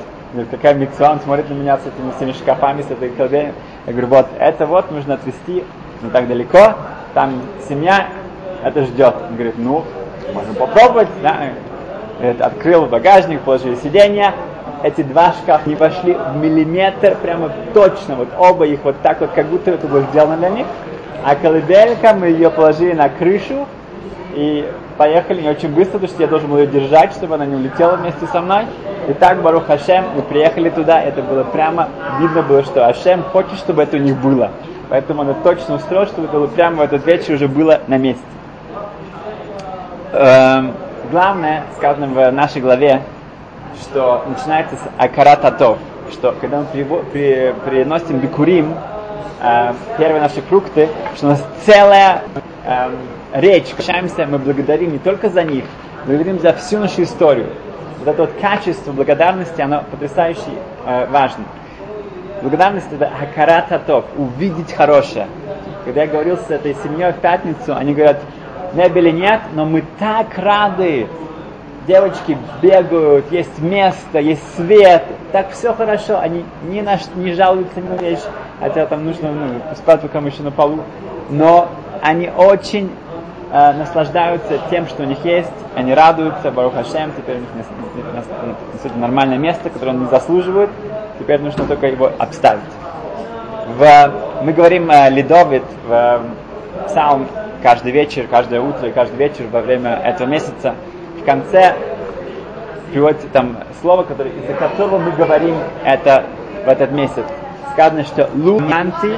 Какая 0.51 0.73
мецва? 0.73 1.11
Он 1.13 1.19
смотрит 1.21 1.49
на 1.49 1.53
меня 1.53 1.77
с 1.77 1.81
этими 1.81 2.11
всеми 2.17 2.31
шкафами, 2.33 2.81
с 2.81 2.91
этой 2.91 3.09
колбей. 3.09 3.53
Я 3.85 3.91
говорю, 3.91 4.07
вот 4.07 4.27
это 4.39 4.65
вот 4.65 4.91
нужно 4.91 5.15
отвезти 5.15 5.63
не 6.01 6.09
так 6.09 6.27
далеко, 6.27 6.75
там 7.13 7.41
семья, 7.67 8.07
это 8.63 8.83
ждет. 8.85 9.15
Он 9.29 9.35
говорит, 9.35 9.55
ну, 9.57 9.83
можем 10.33 10.55
попробовать. 10.55 11.07
Да? 11.21 11.37
Открыл 12.39 12.85
багажник, 12.85 13.41
положил 13.41 13.75
сиденье, 13.75 14.33
эти 14.83 15.01
два 15.01 15.33
шкафа 15.33 15.67
не 15.67 15.75
вошли 15.75 16.13
в 16.13 16.35
миллиметр, 16.35 17.15
прямо 17.21 17.51
точно, 17.73 18.15
вот 18.15 18.27
оба 18.37 18.65
их 18.65 18.79
вот 18.83 18.95
так 19.01 19.21
вот, 19.21 19.31
как 19.31 19.47
будто 19.47 19.71
это 19.71 19.87
было 19.87 20.01
сделано 20.11 20.37
для 20.37 20.49
них. 20.49 20.67
А 21.23 21.35
колыбелька, 21.35 22.13
мы 22.13 22.27
ее 22.27 22.49
положили 22.49 22.93
на 22.93 23.07
крышу 23.07 23.65
и 24.35 24.69
поехали 24.97 25.41
не 25.41 25.49
очень 25.49 25.69
быстро, 25.69 25.93
потому 25.93 26.09
что 26.09 26.21
я 26.21 26.27
должен 26.27 26.49
был 26.49 26.57
ее 26.57 26.67
держать, 26.67 27.13
чтобы 27.13 27.35
она 27.35 27.45
не 27.45 27.55
улетела 27.55 27.95
вместе 27.95 28.27
со 28.27 28.41
мной. 28.41 28.65
И 29.07 29.13
так, 29.13 29.41
Барух 29.41 29.65
Хашем, 29.67 30.05
мы 30.15 30.21
приехали 30.21 30.69
туда, 30.69 31.01
это 31.01 31.21
было 31.21 31.43
прямо, 31.43 31.87
видно 32.19 32.41
было, 32.41 32.63
что 32.63 32.85
Хашем 32.85 33.23
хочет, 33.23 33.57
чтобы 33.57 33.83
это 33.83 33.97
у 33.97 33.99
них 33.99 34.17
было. 34.17 34.51
Поэтому 34.89 35.21
он 35.21 35.33
точно 35.43 35.75
устроил, 35.75 36.07
чтобы 36.07 36.27
это 36.27 36.37
было 36.37 36.47
прямо 36.47 36.77
в 36.77 36.81
этот 36.81 37.05
вечер 37.05 37.35
уже 37.35 37.47
было 37.47 37.79
на 37.87 37.97
месте. 37.97 38.23
Эм, 40.11 40.73
главное, 41.13 41.63
сказано 41.77 42.07
в 42.07 42.31
нашей 42.31 42.59
главе, 42.59 43.03
что 43.79 44.25
начинается 44.27 44.75
с 44.75 44.81
акарататов, 44.97 45.77
что 46.11 46.33
когда 46.41 46.61
мы 46.61 46.65
при, 46.65 46.83
при, 46.83 47.53
приносим 47.65 48.17
бикурим, 48.17 48.73
э, 49.39 49.73
первые 49.99 50.21
наши 50.21 50.41
фрукты, 50.41 50.89
что 51.15 51.27
у 51.27 51.29
нас 51.29 51.45
целая 51.65 52.23
э, 52.65 52.89
речь, 53.33 53.71
общаемся, 53.77 54.25
мы 54.25 54.39
благодарим 54.39 54.91
не 54.91 54.97
только 54.97 55.29
за 55.29 55.43
них, 55.43 55.65
благодарим 56.07 56.39
за 56.39 56.51
всю 56.53 56.79
нашу 56.79 57.03
историю. 57.03 57.49
Вот 57.99 58.07
это 58.07 58.23
вот 58.23 58.31
качество 58.41 58.91
благодарности, 58.91 59.61
оно 59.61 59.83
потрясающе 59.91 60.41
э, 60.87 61.05
важно. 61.11 61.43
Благодарность 62.41 62.91
это 62.91 63.11
хакарататов, 63.11 64.05
увидеть 64.17 64.73
хорошее. 64.73 65.27
Когда 65.85 66.01
я 66.01 66.07
говорил 66.07 66.37
с 66.37 66.49
этой 66.49 66.73
семьей 66.83 67.11
в 67.11 67.17
пятницу, 67.17 67.75
они 67.75 67.93
говорят, 67.93 68.19
мебели 68.73 69.11
нет, 69.11 69.41
но 69.53 69.65
мы 69.65 69.83
так 69.99 70.37
рады, 70.37 71.07
девочки 71.87 72.37
бегают, 72.61 73.31
есть 73.31 73.59
место, 73.59 74.19
есть 74.19 74.43
свет, 74.55 75.03
так 75.31 75.51
все 75.51 75.73
хорошо, 75.73 76.19
они 76.19 76.45
ни 76.67 76.81
на 76.81 76.97
не 77.15 77.33
жалуются 77.33 77.81
ни 77.81 77.87
на 77.87 77.95
вещь, 77.95 78.21
хотя 78.59 78.85
там 78.85 79.05
нужно 79.05 79.31
ну, 79.31 79.75
спать 79.75 80.01
пока 80.01 80.21
мы 80.21 80.29
еще 80.29 80.43
на 80.43 80.51
полу, 80.51 80.79
но 81.29 81.69
они 82.01 82.29
очень 82.35 82.91
э, 83.51 83.73
наслаждаются 83.73 84.59
тем, 84.69 84.87
что 84.87 85.03
у 85.03 85.05
них 85.05 85.23
есть, 85.23 85.51
они 85.75 85.93
радуются, 85.93 86.51
Барух 86.51 86.73
Хашем, 86.73 87.11
теперь 87.17 87.37
у 87.37 87.39
них 87.39 87.47
действительно 88.71 89.07
нормальное 89.07 89.37
место, 89.37 89.69
которое 89.69 89.91
они 89.91 90.05
заслуживают, 90.07 90.69
теперь 91.19 91.41
нужно 91.41 91.65
только 91.65 91.87
его 91.87 92.11
обставить. 92.17 92.61
В, 93.77 94.11
мы 94.43 94.53
говорим 94.53 94.89
э, 94.91 95.09
Лидовит 95.09 95.63
в 95.87 96.21
псалм 96.87 97.27
каждый 97.61 97.91
вечер, 97.91 98.27
каждое 98.29 98.61
утро 98.61 98.89
и 98.89 98.91
каждый 98.91 99.15
вечер 99.15 99.45
во 99.51 99.61
время 99.61 99.95
этого 100.03 100.27
месяца, 100.27 100.75
в 101.19 101.25
конце 101.25 101.75
приводится 102.91 103.27
там 103.29 103.57
слово, 103.81 104.03
которое, 104.03 104.31
из-за 104.31 104.53
которого 104.53 104.99
мы 104.99 105.11
говорим 105.11 105.55
это 105.83 106.25
в 106.65 106.69
этот 106.69 106.91
месяц. 106.91 107.25
Сказано, 107.73 108.03
что 108.03 108.29
луманти, 108.35 109.17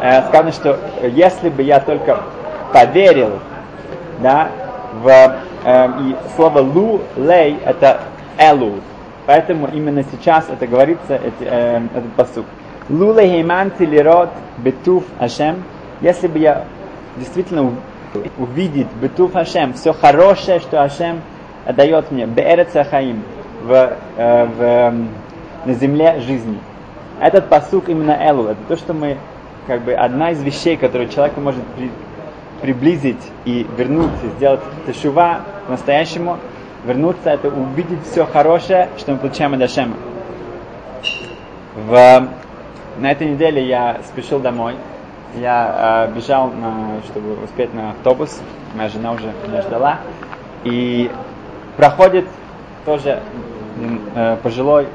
э, 0.00 0.22
сказано, 0.28 0.52
что 0.52 0.78
если 1.02 1.48
бы 1.48 1.62
я 1.62 1.80
только 1.80 2.20
поверил, 2.72 3.40
да, 4.20 4.48
в 5.02 5.36
э, 5.64 5.88
и 6.00 6.16
слово 6.36 6.60
лу, 6.60 7.00
лей, 7.16 7.58
это 7.64 8.00
элу. 8.38 8.74
Поэтому 9.26 9.68
именно 9.68 10.04
сейчас 10.04 10.46
это 10.48 10.66
говорится, 10.66 11.14
эти, 11.16 11.42
э, 11.42 11.80
этот 11.94 12.12
посук. 12.12 12.46
Лу 12.88 13.12
лейманти 13.12 13.82
лирот 13.82 14.30
бетуф 14.58 15.04
ашем. 15.18 15.64
Если 16.00 16.28
бы 16.28 16.38
я 16.38 16.64
действительно 17.16 17.72
увидеть 18.38 18.86
Бетуф 19.00 19.32
Хашем, 19.32 19.74
все 19.74 19.92
хорошее, 19.92 20.60
что 20.60 20.78
Хашем 20.78 21.20
дает 21.66 22.10
мне, 22.10 22.26
Беэрец 22.26 22.72
Хаим, 22.88 23.22
в, 23.62 23.96
э, 24.16 24.44
в, 24.46 24.62
эм, 24.62 25.08
на 25.64 25.74
земле 25.74 26.20
жизни. 26.20 26.58
Этот 27.20 27.48
посук 27.48 27.88
именно 27.88 28.12
Элу, 28.12 28.46
это 28.46 28.60
то, 28.68 28.76
что 28.76 28.94
мы, 28.94 29.18
как 29.66 29.82
бы, 29.82 29.92
одна 29.92 30.30
из 30.30 30.42
вещей, 30.42 30.76
которую 30.76 31.08
человек 31.08 31.36
может 31.36 31.62
при, 31.76 31.90
приблизить 32.62 33.22
и 33.44 33.66
вернуться, 33.76 34.28
сделать 34.36 34.60
тешува 34.86 35.40
по-настоящему, 35.66 36.38
вернуться, 36.84 37.30
это 37.30 37.48
увидеть 37.48 38.06
все 38.10 38.24
хорошее, 38.24 38.88
что 38.96 39.12
мы 39.12 39.18
получаем 39.18 39.54
от 39.54 39.62
Ашема. 39.62 39.96
В, 41.74 42.28
на 42.98 43.10
этой 43.10 43.30
неделе 43.30 43.66
я 43.66 44.00
спешил 44.06 44.38
домой, 44.38 44.74
я 45.34 46.06
э, 46.08 46.12
бежал, 46.14 46.48
на, 46.48 47.02
чтобы 47.04 47.42
успеть 47.44 47.72
на 47.74 47.90
автобус, 47.90 48.40
моя 48.74 48.88
жена 48.88 49.12
уже 49.12 49.32
меня 49.46 49.62
ждала, 49.62 49.98
и 50.64 51.10
проходит 51.76 52.26
тоже 52.84 53.20
э, 54.14 54.36
пожилой 54.42 54.88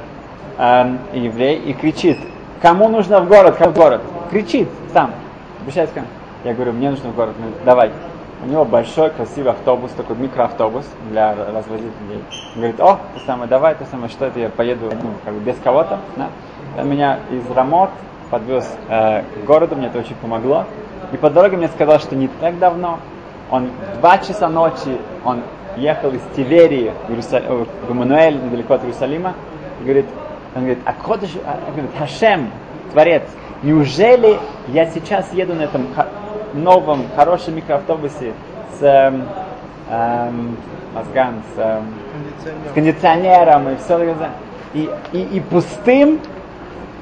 э, 0.57 0.97
еврей 1.13 1.57
и 1.57 1.73
кричит, 1.73 2.17
кому 2.61 2.89
нужно 2.89 3.19
в 3.21 3.27
город, 3.27 3.55
кому 3.57 3.71
в 3.71 3.75
город? 3.75 4.01
Кричит 4.31 4.67
сам, 4.91 5.11
обращается 5.61 5.95
ко 5.95 6.01
мне. 6.01 6.09
Я 6.43 6.53
говорю, 6.53 6.73
мне 6.73 6.89
нужно 6.89 7.11
в 7.11 7.15
город, 7.15 7.35
говорит, 7.37 7.57
давай. 7.63 7.91
У 8.43 8.49
него 8.49 8.65
большой, 8.65 9.09
красивый 9.11 9.53
автобус, 9.53 9.91
такой 9.91 10.17
микроавтобус 10.17 10.85
для 11.09 11.33
развозить 11.33 11.93
людей. 12.01 12.23
Он 12.55 12.61
говорит, 12.61 12.79
о, 12.81 12.95
то 12.95 13.25
самое, 13.25 13.49
давай, 13.49 13.75
то 13.75 13.85
самое, 13.89 14.09
что 14.09 14.25
это, 14.25 14.39
я 14.39 14.49
поеду 14.49 14.89
ну, 14.91 15.11
как 15.23 15.33
бы 15.33 15.39
без 15.39 15.55
кого-то. 15.63 15.99
Да? 16.17 16.83
Меня 16.83 17.19
из 17.31 17.49
Рамот 17.49 17.89
подвез 18.33 18.67
э, 18.89 19.21
к 19.21 19.45
городу, 19.45 19.75
мне 19.75 19.87
это 19.87 19.99
очень 19.99 20.15
помогло. 20.15 20.65
И 21.11 21.17
по 21.17 21.29
дороге 21.29 21.55
мне 21.55 21.67
сказал, 21.67 21.99
что 21.99 22.15
не 22.15 22.27
так 22.27 22.57
давно, 22.57 22.97
он 23.51 23.69
в 23.95 23.99
2 23.99 24.17
часа 24.17 24.49
ночи, 24.49 24.97
он 25.23 25.41
ехал 25.77 26.09
из 26.09 26.21
Тиверии 26.35 26.91
в, 27.07 27.11
Иерусал... 27.11 27.41
Э, 27.43 27.65
в 27.87 27.91
Эммануэль, 27.91 28.43
недалеко 28.43 28.73
от 28.73 28.85
Иерусалима, 28.85 29.35
и 29.79 29.83
говорит, 29.83 30.07
он 30.55 30.61
говорит, 30.63 30.79
а 30.83 30.93
Кодыш, 30.93 31.29
а, 31.45 31.59
говорит, 31.71 31.91
Хашем, 31.95 32.49
Творец, 32.91 33.21
неужели 33.61 34.39
я 34.69 34.87
сейчас 34.87 35.31
еду 35.31 35.53
на 35.53 35.61
этом 35.61 35.85
новом, 36.55 37.05
хорошем 37.15 37.55
микроавтобусе 37.55 38.33
с 38.79 38.81
эм, 38.81 39.27
эм, 39.91 40.57
Мазган, 40.95 41.43
с, 41.55 41.59
эм, 41.59 41.85
с 42.43 42.73
кондиционером 42.73 43.69
и 43.69 43.75
все, 43.75 44.15
и, 44.73 44.89
и, 45.11 45.21
и 45.21 45.39
пустым, 45.39 46.19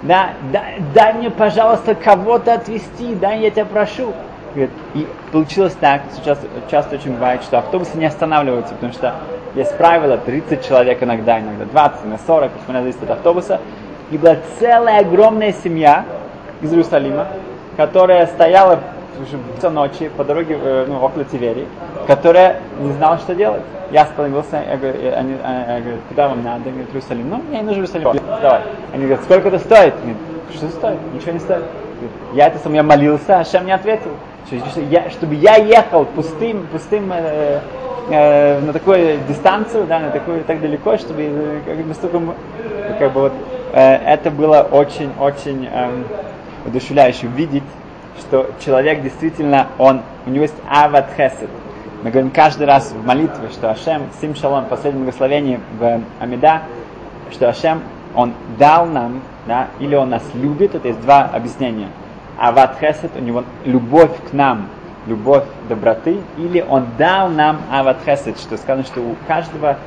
да, 0.01 0.31
дай, 0.51 0.81
дай 0.93 1.13
мне, 1.13 1.29
пожалуйста, 1.29 1.95
кого-то 1.95 2.53
отвезти, 2.53 3.13
дай, 3.15 3.39
я 3.41 3.51
тебя 3.51 3.65
прошу. 3.65 4.13
И 4.55 5.07
получилось 5.31 5.77
так, 5.79 6.01
сейчас 6.15 6.39
часто 6.69 6.95
очень 6.95 7.13
бывает, 7.13 7.41
что 7.43 7.59
автобусы 7.59 7.97
не 7.97 8.05
останавливаются, 8.05 8.73
потому 8.73 8.91
что 8.91 9.15
есть 9.55 9.77
правило 9.77 10.17
30 10.17 10.67
человек 10.67 11.01
иногда, 11.03 11.39
иногда 11.39 11.65
20, 11.65 12.05
на 12.05 12.17
40, 12.17 12.51
смотря 12.65 12.81
зависит 12.81 13.03
от 13.03 13.11
автобуса. 13.11 13.61
И 14.11 14.17
была 14.17 14.37
целая 14.59 14.99
огромная 15.01 15.53
семья 15.53 16.03
из 16.61 16.71
Иерусалима, 16.71 17.27
которая 17.77 18.27
стояла 18.27 18.79
всю 19.57 19.69
ночи 19.69 20.09
по 20.09 20.23
дороге 20.23 20.57
э, 20.61 20.85
ну, 20.87 21.01
около 21.01 21.23
Тивери, 21.23 21.67
которая 22.15 22.57
не 22.79 22.91
знала, 22.93 23.17
что 23.19 23.33
делать. 23.33 23.61
Я 23.89 24.03
остановился, 24.03 24.61
я 24.69 24.75
говорю, 24.75 25.01
я, 25.01 25.13
они, 25.13 25.33
я 25.33 25.79
говорю 25.79 25.97
куда 26.09 26.27
вам 26.27 26.43
надо? 26.43 26.65
Я 26.65 26.71
говорю, 26.71 26.87
Иерусалим. 26.89 27.29
Ну, 27.29 27.37
мне 27.37 27.59
не 27.59 27.63
нужен 27.63 27.83
Иерусалим. 27.83 28.19
Давай. 28.41 28.61
Они 28.93 29.05
говорят, 29.05 29.23
сколько 29.23 29.47
это 29.47 29.59
стоит? 29.59 29.93
Я 29.93 30.13
говорю, 30.13 30.17
что 30.53 30.67
стоит? 30.69 30.99
Ничего 31.13 31.31
не 31.31 31.39
стоит. 31.39 31.63
Я 32.33 32.47
это 32.47 32.59
сам, 32.59 32.73
я 32.73 32.83
молился, 32.83 33.39
а 33.39 33.45
Шем 33.45 33.65
не 33.65 33.71
ответил. 33.71 34.11
Я, 34.89 35.09
чтобы 35.09 35.35
я 35.35 35.55
ехал 35.55 36.03
пустым, 36.03 36.67
пустым 36.67 37.13
э, 37.13 37.59
э, 38.09 38.59
на 38.59 38.73
такую 38.73 39.19
дистанцию, 39.29 39.85
да, 39.85 39.99
на 39.99 40.09
такую 40.09 40.43
так 40.43 40.59
далеко, 40.59 40.97
чтобы 40.97 41.21
э, 41.21 41.59
как, 41.65 41.85
настолько, 41.85 42.19
как 42.99 43.13
бы 43.13 43.21
вот, 43.21 43.33
э, 43.71 43.95
это 44.05 44.31
было 44.31 44.67
очень-очень 44.69 45.69
э, 45.71 45.89
удушевляюще 46.65 47.27
видеть, 47.27 47.63
что 48.19 48.49
человек 48.59 49.01
действительно, 49.01 49.67
он, 49.77 50.01
у 50.25 50.29
него 50.29 50.43
есть 50.43 50.57
ават 50.67 51.07
хесед. 51.15 51.49
Мы 52.03 52.09
говорим 52.09 52.31
каждый 52.31 52.65
раз 52.65 52.91
в 52.91 53.05
молитве, 53.05 53.49
что 53.49 53.69
Ашем, 53.69 54.03
Сим 54.19 54.35
Шалом, 54.35 54.65
последнем 54.65 55.03
благословении 55.03 55.59
в 55.79 56.01
Амида, 56.19 56.63
что 57.31 57.49
Ашем, 57.49 57.81
он 58.15 58.33
дал 58.57 58.87
нам, 58.87 59.21
да, 59.45 59.67
или 59.79 59.93
он 59.95 60.09
нас 60.09 60.23
любит, 60.33 60.73
это 60.73 60.87
есть 60.87 60.99
два 61.01 61.25
объяснения. 61.25 61.89
Ават 62.39 62.77
хесед, 62.79 63.11
у 63.15 63.19
него 63.19 63.43
любовь 63.65 64.11
к 64.29 64.33
нам, 64.33 64.67
любовь 65.05 65.43
доброты, 65.69 66.17
или 66.37 66.65
он 66.67 66.87
дал 66.97 67.29
нам 67.29 67.59
ават 67.71 67.97
хесед, 68.03 68.39
что 68.39 68.57
сказано, 68.57 68.83
что 68.83 69.01
у 69.01 69.15
каждого 69.27 69.77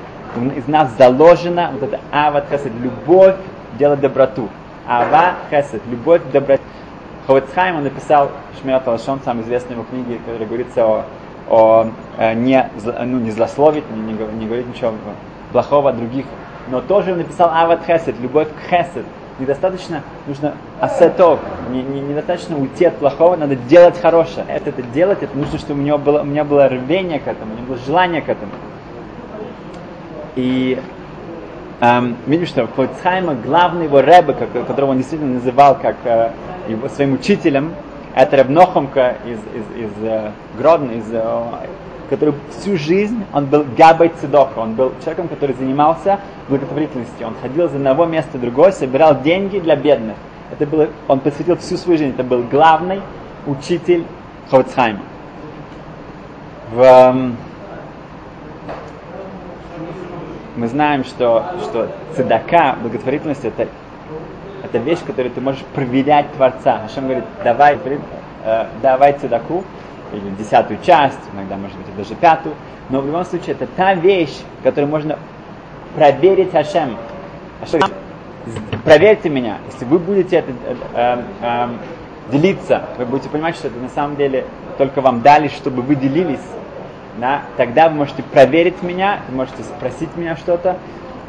из 0.57 0.69
нас 0.69 0.91
заложена 0.97 1.71
вот 1.73 1.83
эта 1.83 2.01
ават 2.13 2.47
хесед, 2.49 2.73
любовь 2.81 3.35
делать 3.77 4.01
доброту. 4.01 4.49
Ава 4.87 5.35
хесед, 5.51 5.83
любовь 5.91 6.23
к 6.23 6.31
доброте. 6.31 6.63
Ховецхайм 7.27 7.77
он 7.77 7.85
написал 7.85 8.31
Шмират 8.61 8.87
Алашон, 8.87 9.21
самой 9.25 9.45
известной 9.45 9.73
его 9.75 9.85
книги, 9.85 10.21
которая 10.25 10.47
говорится 10.47 10.87
о, 10.87 11.05
о 11.49 11.87
э, 12.19 12.35
не, 12.35 12.71
ну, 12.85 13.19
не 13.19 13.31
злословить, 13.31 13.85
не, 13.91 14.13
не, 14.13 14.13
не 14.13 14.47
говорить 14.47 14.69
ничего 14.69 14.93
плохого 15.53 15.91
о 15.91 15.93
других. 15.93 16.27
Но 16.69 16.81
тоже 16.81 17.13
он 17.13 17.19
написал 17.19 17.51
Ават 17.51 17.85
Хесед, 17.87 18.19
любовь 18.21 18.49
к 18.49 18.71
Хесед. 18.71 19.05
Недостаточно, 19.39 20.03
нужно 20.29 20.55
асетов, 20.81 21.41
не, 21.71 21.83
не, 21.83 22.01
недостаточно 22.01 22.57
уйти 22.57 22.85
от 22.85 22.97
плохого, 22.99 23.35
надо 23.35 23.57
делать 23.57 24.01
хорошее. 24.01 24.47
Это, 24.49 24.71
это 24.71 24.83
делать, 24.83 25.23
это 25.23 25.37
нужно, 25.37 25.59
чтобы 25.59 25.81
у, 25.81 25.83
него 25.83 25.99
было, 25.99 26.21
у 26.23 26.25
меня 26.25 26.45
было 26.45 26.69
рвение 26.69 27.19
к 27.19 27.27
этому, 27.27 27.53
у 27.53 27.57
меня 27.57 27.67
было 27.67 27.79
желание 27.85 28.23
к 28.23 28.29
этому. 28.29 28.53
И 30.37 30.81
эм, 31.81 32.17
видим, 32.27 32.47
что 32.47 32.69
Хойцхайма, 32.69 33.35
главный 33.35 33.87
его 33.87 34.01
рэбе, 34.01 34.35
которого 34.35 34.93
он 34.93 34.99
действительно 34.99 35.35
называл 35.35 35.77
как 35.81 35.97
э, 36.05 36.31
его, 36.69 36.89
своим 36.89 37.15
учителем, 37.15 37.73
это 38.15 38.37
Рабнохомка 38.37 39.17
из, 39.27 39.39
из, 39.39 39.85
из 39.85 40.05
э, 40.05 40.31
Гродно, 40.57 40.93
из, 40.93 41.13
э, 41.13 41.45
который 42.09 42.35
всю 42.51 42.77
жизнь, 42.77 43.25
он 43.33 43.47
был 43.47 43.65
габай 43.77 44.13
цидоха, 44.21 44.61
он 44.61 44.75
был 44.75 44.93
человеком, 45.01 45.27
который 45.29 45.57
занимался 45.57 46.21
благотворительностью. 46.49 47.27
Он 47.27 47.35
ходил 47.43 47.67
из 47.67 47.75
одного 47.75 48.05
места 48.05 48.39
в 48.39 48.41
другое, 48.41 48.71
собирал 48.71 49.21
деньги 49.21 49.59
для 49.59 49.75
бедных. 49.75 50.17
Это 50.53 50.67
было, 50.67 50.89
он 51.09 51.21
посвятил 51.21 51.57
всю 51.57 51.77
свою 51.77 51.99
жизнь. 51.99 52.13
Это 52.13 52.23
был 52.23 52.43
главный 52.45 53.01
учитель 53.47 54.05
Ховцхайма. 54.51 55.01
В, 56.73 56.81
эм, 56.81 57.37
мы 60.57 60.69
знаем, 60.69 61.05
что, 61.05 61.45
что 61.63 61.89
цедака, 62.15 62.77
благотворительность, 62.81 63.45
это 63.45 63.67
это 64.75 64.83
вещь, 64.83 64.99
которую 65.07 65.33
ты 65.33 65.41
можешь 65.41 65.63
проверять 65.75 66.33
Творца. 66.33 66.81
Ашем 66.85 67.05
говорит, 67.05 67.25
давай, 67.45 67.79
э, 68.45 68.67
давай 68.83 69.13
цедаку, 69.13 69.63
или 70.13 70.31
десятую 70.37 70.81
часть, 70.83 71.19
иногда, 71.33 71.57
может 71.57 71.77
быть, 71.77 71.97
даже 71.97 72.15
пятую, 72.17 72.57
но 72.91 73.01
в 73.01 73.07
любом 73.07 73.25
случае 73.25 73.53
это 73.53 73.67
та 73.77 73.95
вещь, 73.95 74.37
которую 74.65 74.91
можно 74.91 75.17
проверить 75.95 76.55
Ашем. 76.55 76.97
Ашем 77.63 77.81
проверьте 78.85 79.29
меня, 79.31 79.59
если 79.73 79.85
вы 79.85 79.99
будете 79.99 80.37
это 80.37 80.51
э, 80.51 80.75
э, 80.95 81.23
э, 81.41 81.69
делиться, 82.33 82.83
вы 82.99 83.07
будете 83.07 83.29
понимать, 83.29 83.55
что 83.55 83.69
это 83.69 83.79
на 83.79 83.89
самом 83.89 84.17
деле 84.17 84.45
только 84.77 85.01
вам 85.01 85.23
дали, 85.23 85.49
чтобы 85.49 85.83
вы 85.83 85.95
делились, 85.95 86.45
да, 87.19 87.43
тогда 87.57 87.89
вы 87.89 87.95
можете 87.95 88.25
проверить 88.25 88.83
меня, 88.83 89.21
вы 89.29 89.37
можете 89.37 89.63
спросить 89.63 90.11
меня 90.17 90.37
что-то, 90.37 90.79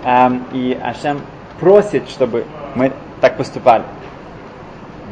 э, 0.04 0.30
и 0.52 0.78
Ашем 0.82 1.22
просит, 1.60 2.10
чтобы 2.10 2.46
мы 2.74 2.92
так 3.26 3.38
поступали. 3.38 3.84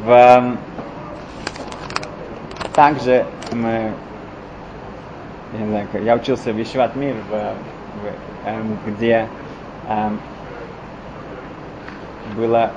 В, 0.04 0.56
также 2.72 3.26
мы, 3.50 3.90
я, 5.52 5.58
не 5.58 5.66
знаю, 5.68 5.88
я 6.04 6.14
учился 6.14 6.52
в 6.52 6.56
Ешеват 6.56 6.94
Мир, 6.94 7.16
в, 7.28 7.32
в, 7.32 8.48
эм, 8.48 8.78
где 8.86 9.26
эм, 9.88 10.20
было 12.36 12.70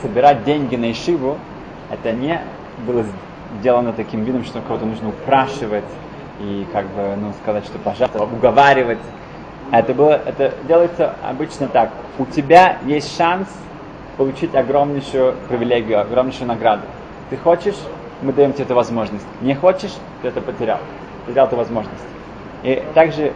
собирать 0.00 0.44
деньги 0.44 0.76
на 0.76 0.90
Ишиву, 0.92 1.36
это 1.90 2.12
не 2.12 2.40
было 2.86 3.04
сделано 3.60 3.92
таким 3.92 4.24
видом, 4.24 4.44
что 4.44 4.62
кого-то 4.62 4.86
нужно 4.86 5.10
упрашивать 5.10 5.84
и 6.40 6.66
как 6.72 6.86
бы, 6.86 7.16
ну, 7.18 7.34
сказать, 7.42 7.66
что 7.66 7.78
пожалуйста, 7.78 8.24
уговаривать. 8.24 8.98
Это 9.72 9.92
было, 9.92 10.12
это 10.12 10.54
делается 10.66 11.14
обычно 11.22 11.68
так. 11.68 11.90
У 12.18 12.24
тебя 12.24 12.78
есть 12.86 13.14
шанс 13.14 13.48
получить 14.16 14.54
огромнейшую 14.54 15.34
привилегию, 15.48 16.00
огромнейшую 16.00 16.48
награду. 16.48 16.82
Ты 17.30 17.36
хочешь, 17.36 17.76
мы 18.22 18.32
даем 18.32 18.52
тебе 18.52 18.64
эту 18.64 18.74
возможность. 18.74 19.26
Не 19.40 19.54
хочешь, 19.54 19.92
ты 20.22 20.28
это 20.28 20.40
потерял. 20.40 20.78
Потерял 21.26 21.46
эту 21.46 21.56
возможность. 21.56 22.04
И 22.62 22.82
также 22.94 23.32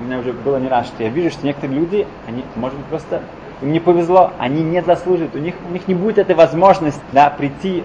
у 0.00 0.04
меня 0.04 0.18
уже 0.18 0.32
было 0.32 0.56
не 0.56 0.68
раз, 0.68 0.86
что 0.86 1.02
я 1.02 1.10
вижу, 1.10 1.30
что 1.30 1.46
некоторые 1.46 1.78
люди, 1.78 2.06
они, 2.26 2.44
может 2.56 2.76
быть, 2.78 2.86
просто 2.86 3.20
им 3.60 3.72
не 3.72 3.80
повезло, 3.80 4.32
они 4.38 4.62
не 4.62 4.82
заслуживают, 4.82 5.34
у 5.34 5.38
них, 5.38 5.54
у 5.68 5.72
них 5.72 5.86
не 5.86 5.94
будет 5.94 6.18
этой 6.18 6.34
возможности 6.34 7.00
да, 7.12 7.30
прийти 7.30 7.84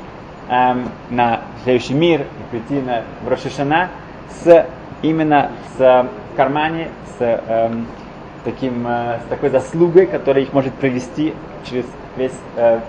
эм, 0.49 0.89
на 1.09 1.41
следующий 1.63 1.93
мир, 1.93 2.25
прийти 2.49 2.81
на 2.81 3.03
в 3.23 3.27
Рошишана 3.27 3.89
с 4.43 4.65
именно 5.01 5.51
с 5.77 5.81
э, 5.81 6.07
в 6.33 6.35
кармане, 6.35 6.89
с 7.17 7.21
эм, 7.21 7.85
таким, 8.43 8.87
э, 8.87 9.19
с 9.25 9.29
такой 9.29 9.49
заслугой, 9.49 10.07
которая 10.07 10.43
их 10.43 10.53
может 10.53 10.73
провести 10.73 11.33
через 11.63 11.85
весь 12.17 12.37
э, 12.55 12.79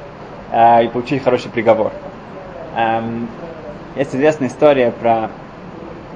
э, 0.53 0.85
и 0.85 0.89
получить 0.89 1.23
хороший 1.23 1.51
приговор. 1.51 1.93
Эм, 2.77 3.29
есть 3.97 4.15
известная 4.15 4.49
история 4.49 4.91
про 4.91 5.31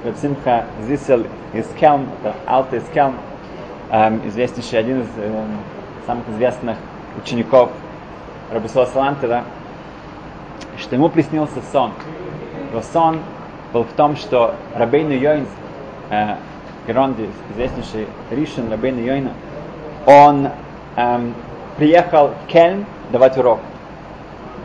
Рабсимха 0.03 0.65
Зисел 0.87 1.25
из 1.53 1.67
Келм, 1.79 2.07
это 2.21 2.35
Алта 2.45 2.77
из 2.77 2.83
Келм, 2.93 3.15
эм, 3.91 4.21
известнейший, 4.27 4.79
один 4.79 5.01
из 5.01 5.07
э, 5.17 5.45
самых 6.05 6.27
известных 6.29 6.77
учеников 7.21 7.69
Рабисула 8.51 8.85
Салантера, 8.85 9.43
что 10.77 10.95
ему 10.95 11.09
приснился 11.09 11.61
сон. 11.71 11.91
Его 12.71 12.81
сон 12.81 13.19
был 13.71 13.83
в 13.83 13.93
том, 13.93 14.15
что 14.15 14.55
Рабейну 14.75 15.13
Йойн, 15.13 15.45
э, 16.09 16.35
Геронди, 16.87 17.29
известнейший 17.51 18.07
Ришин 18.31 18.69
Рабейну 18.71 19.01
Йойна, 19.01 19.31
он 20.05 20.49
эм, 20.95 21.33
приехал 21.77 22.29
в 22.29 22.47
Кельм 22.47 22.85
давать 23.13 23.37
урок. 23.37 23.59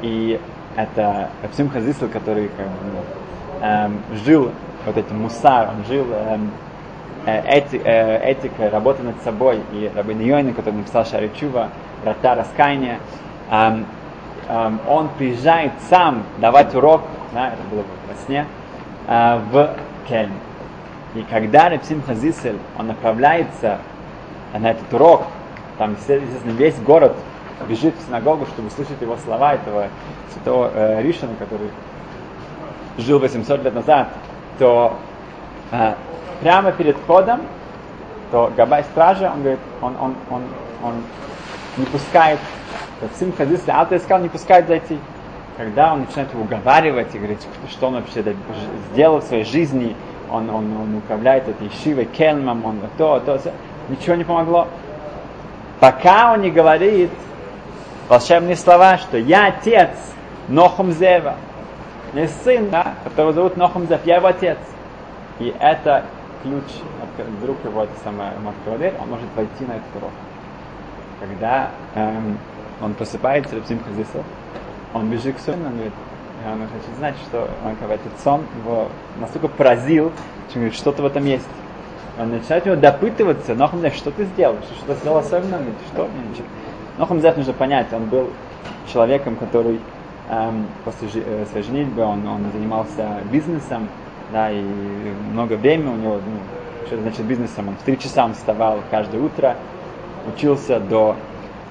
И 0.03 0.41
это 0.75 1.29
Рапсим 1.43 1.69
Хазисл, 1.69 2.09
который 2.09 2.49
как 2.49 2.67
бы, 2.67 3.63
эм, 3.63 4.03
жил 4.25 4.51
вот 4.87 4.97
этим 4.97 5.21
мусар, 5.23 5.69
он 5.69 5.85
жил 5.85 6.07
эм, 6.13 6.51
э, 7.27 7.43
эти, 7.47 7.81
э, 7.85 8.33
этикой, 8.33 8.71
работой 8.71 9.05
над 9.05 9.23
собой, 9.23 9.61
и 9.73 9.91
Рабин 9.95 10.21
Йойна, 10.21 10.55
который 10.55 10.77
написал 10.77 11.05
Шаричува, 11.05 11.69
врата 12.03 12.35
раскаяния, 12.35 12.99
эм, 13.51 13.87
эм, 14.49 14.81
он 14.89 15.11
приезжает 15.19 15.73
сам 15.91 16.23
давать 16.39 16.75
урок, 16.75 17.03
да, 17.35 17.49
это 17.49 17.63
было 17.71 17.83
во 18.09 18.15
сне, 18.25 18.47
э, 19.09 19.41
в 19.53 19.75
Кельм. 20.09 20.33
И 21.15 21.23
когда 21.29 21.69
Рапсим 21.69 22.03
Хазисель, 22.03 22.57
он 22.79 22.87
направляется 22.87 23.79
на 24.59 24.71
этот 24.71 24.91
урок, 24.95 25.25
там, 25.77 25.93
естественно, 25.93 26.53
весь 26.53 26.79
город 26.79 27.15
бежит 27.67 27.95
в 27.97 28.07
синагогу, 28.07 28.47
чтобы 28.47 28.71
слышать 28.71 29.01
его 29.01 29.17
слова, 29.17 29.55
этого 29.55 29.89
святого 30.33 30.71
э, 30.75 31.03
Ришина, 31.03 31.35
который 31.39 31.71
жил 32.99 33.19
800 33.19 33.65
лет 33.65 33.75
назад, 33.75 34.09
то 34.59 34.97
э, 35.71 35.95
прямо 36.41 36.73
перед 36.73 36.97
входом, 36.97 37.41
то 38.31 38.53
Габай 38.57 38.85
стража, 38.85 39.31
он 39.33 39.41
говорит, 39.41 39.61
он, 39.81 39.97
он, 40.01 40.15
он, 40.31 40.43
он 40.83 40.95
не 41.77 41.87
пускает, 41.87 42.39
сын 43.19 43.33
Хазис 43.33 43.63
Алта 43.69 43.99
сказал, 43.99 44.21
не 44.21 44.29
пускает 44.29 44.69
зайти. 44.69 44.99
Когда 45.57 45.93
он 45.93 46.01
начинает 46.01 46.33
его 46.33 46.43
уговаривать 46.43 47.13
и 47.15 47.19
говорит, 47.19 47.41
что 47.69 47.89
он 47.89 47.95
вообще 47.95 48.25
сделал 48.93 49.19
в 49.19 49.25
своей 49.25 49.45
жизни, 49.45 49.97
он, 50.31 50.49
он, 50.51 50.77
он 50.77 50.97
управляет 50.97 51.49
этой 51.49 51.71
Шивой, 51.83 52.05
Кельмом, 52.05 52.65
он 52.65 52.81
то, 52.97 53.19
то, 53.21 53.39
то, 53.39 53.53
ничего 53.89 54.15
не 54.15 54.25
помогло. 54.25 54.69
Пока 55.81 56.33
он 56.33 56.43
не 56.43 56.51
говорит, 56.51 57.11
волшебные 58.09 58.57
слова, 58.57 58.99
что 58.99 59.19
я 59.19 59.47
отец 59.47 59.91
Нохум 60.49 60.93
Зева. 60.93 61.37
Не 62.15 62.27
сын, 62.27 62.71
да, 62.71 62.95
которого 63.05 63.33
зовут 63.33 63.57
Нохум 63.57 63.87
Зев, 63.87 64.01
я 64.05 64.17
его 64.17 64.29
отец. 64.29 64.59
И 65.39 65.55
это 65.61 66.05
ключ, 66.43 66.65
вдруг 67.41 67.63
его 67.65 67.85
это 67.85 67.93
самое, 68.03 68.33
дверь, 68.77 68.95
он 69.01 69.11
может 69.11 69.27
войти 69.37 69.65
на 69.67 69.73
этот 69.73 69.97
урок. 69.97 70.11
Когда 71.21 71.71
эм, 71.95 72.39
он 72.81 72.95
просыпается, 72.95 73.57
Рабсим 73.57 73.81
Хазисов, 73.85 74.25
он 74.95 75.11
бежит 75.11 75.37
к 75.37 75.41
сыну, 75.41 75.67
он 75.67 75.73
говорит, 75.75 75.93
он 76.47 76.61
хочет 76.61 76.97
знать, 76.99 77.17
что 77.29 77.49
он, 77.65 77.77
когда 77.77 77.95
этот 77.95 78.19
сон 78.21 78.43
его 78.65 78.89
настолько 79.21 79.49
поразил, 79.49 80.13
что 80.49 80.59
говорит, 80.59 80.77
что-то 80.77 81.03
в 81.03 81.07
этом 81.07 81.25
есть. 81.25 81.49
Он 82.19 82.31
начинает 82.31 82.67
его 82.67 82.77
допытываться, 82.77 83.55
но 83.55 83.71
он 83.73 83.91
что 83.91 84.11
ты 84.11 84.25
сделал, 84.25 84.57
что, 84.63 84.75
что 84.75 84.95
ты 84.95 85.01
сделал 85.01 85.19
особенно, 85.19 85.59
говорит, 85.59 85.75
что? 85.93 86.09
Но 86.99 87.07
он 87.09 87.19
нужно 87.19 87.53
понять, 87.53 87.93
он 87.93 88.07
был 88.07 88.29
человеком, 88.93 89.37
который 89.37 89.81
эм, 90.29 90.67
после 90.85 91.09
жи- 91.09 91.25
э, 91.25 91.47
своей 91.51 91.65
женитьбы 91.65 92.03
он, 92.03 92.27
он 92.27 92.41
занимался 92.53 93.21
бизнесом, 93.31 93.89
да, 94.33 94.51
и 94.51 94.61
много 95.33 95.55
времени 95.55 95.89
у 95.89 95.97
него, 95.97 96.15
ну, 96.15 96.87
что 96.87 97.01
значит 97.01 97.25
бизнесом, 97.25 97.69
он 97.69 97.77
в 97.77 97.83
три 97.83 97.99
часа 97.99 98.25
он 98.25 98.35
вставал 98.35 98.81
каждое 98.91 99.21
утро, 99.21 99.57
учился 100.35 100.81
до, 100.81 101.15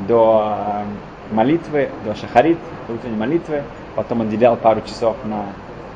до 0.08 0.58
э, 0.60 1.34
молитвы, 1.36 1.90
до 2.06 2.16
шахарит, 2.16 2.60
до 2.88 2.94
утренней 2.94 3.18
молитвы, 3.18 3.64
потом 3.96 4.22
он 4.22 4.28
уделял 4.28 4.56
пару 4.56 4.80
часов 4.82 5.18
на, 5.26 5.44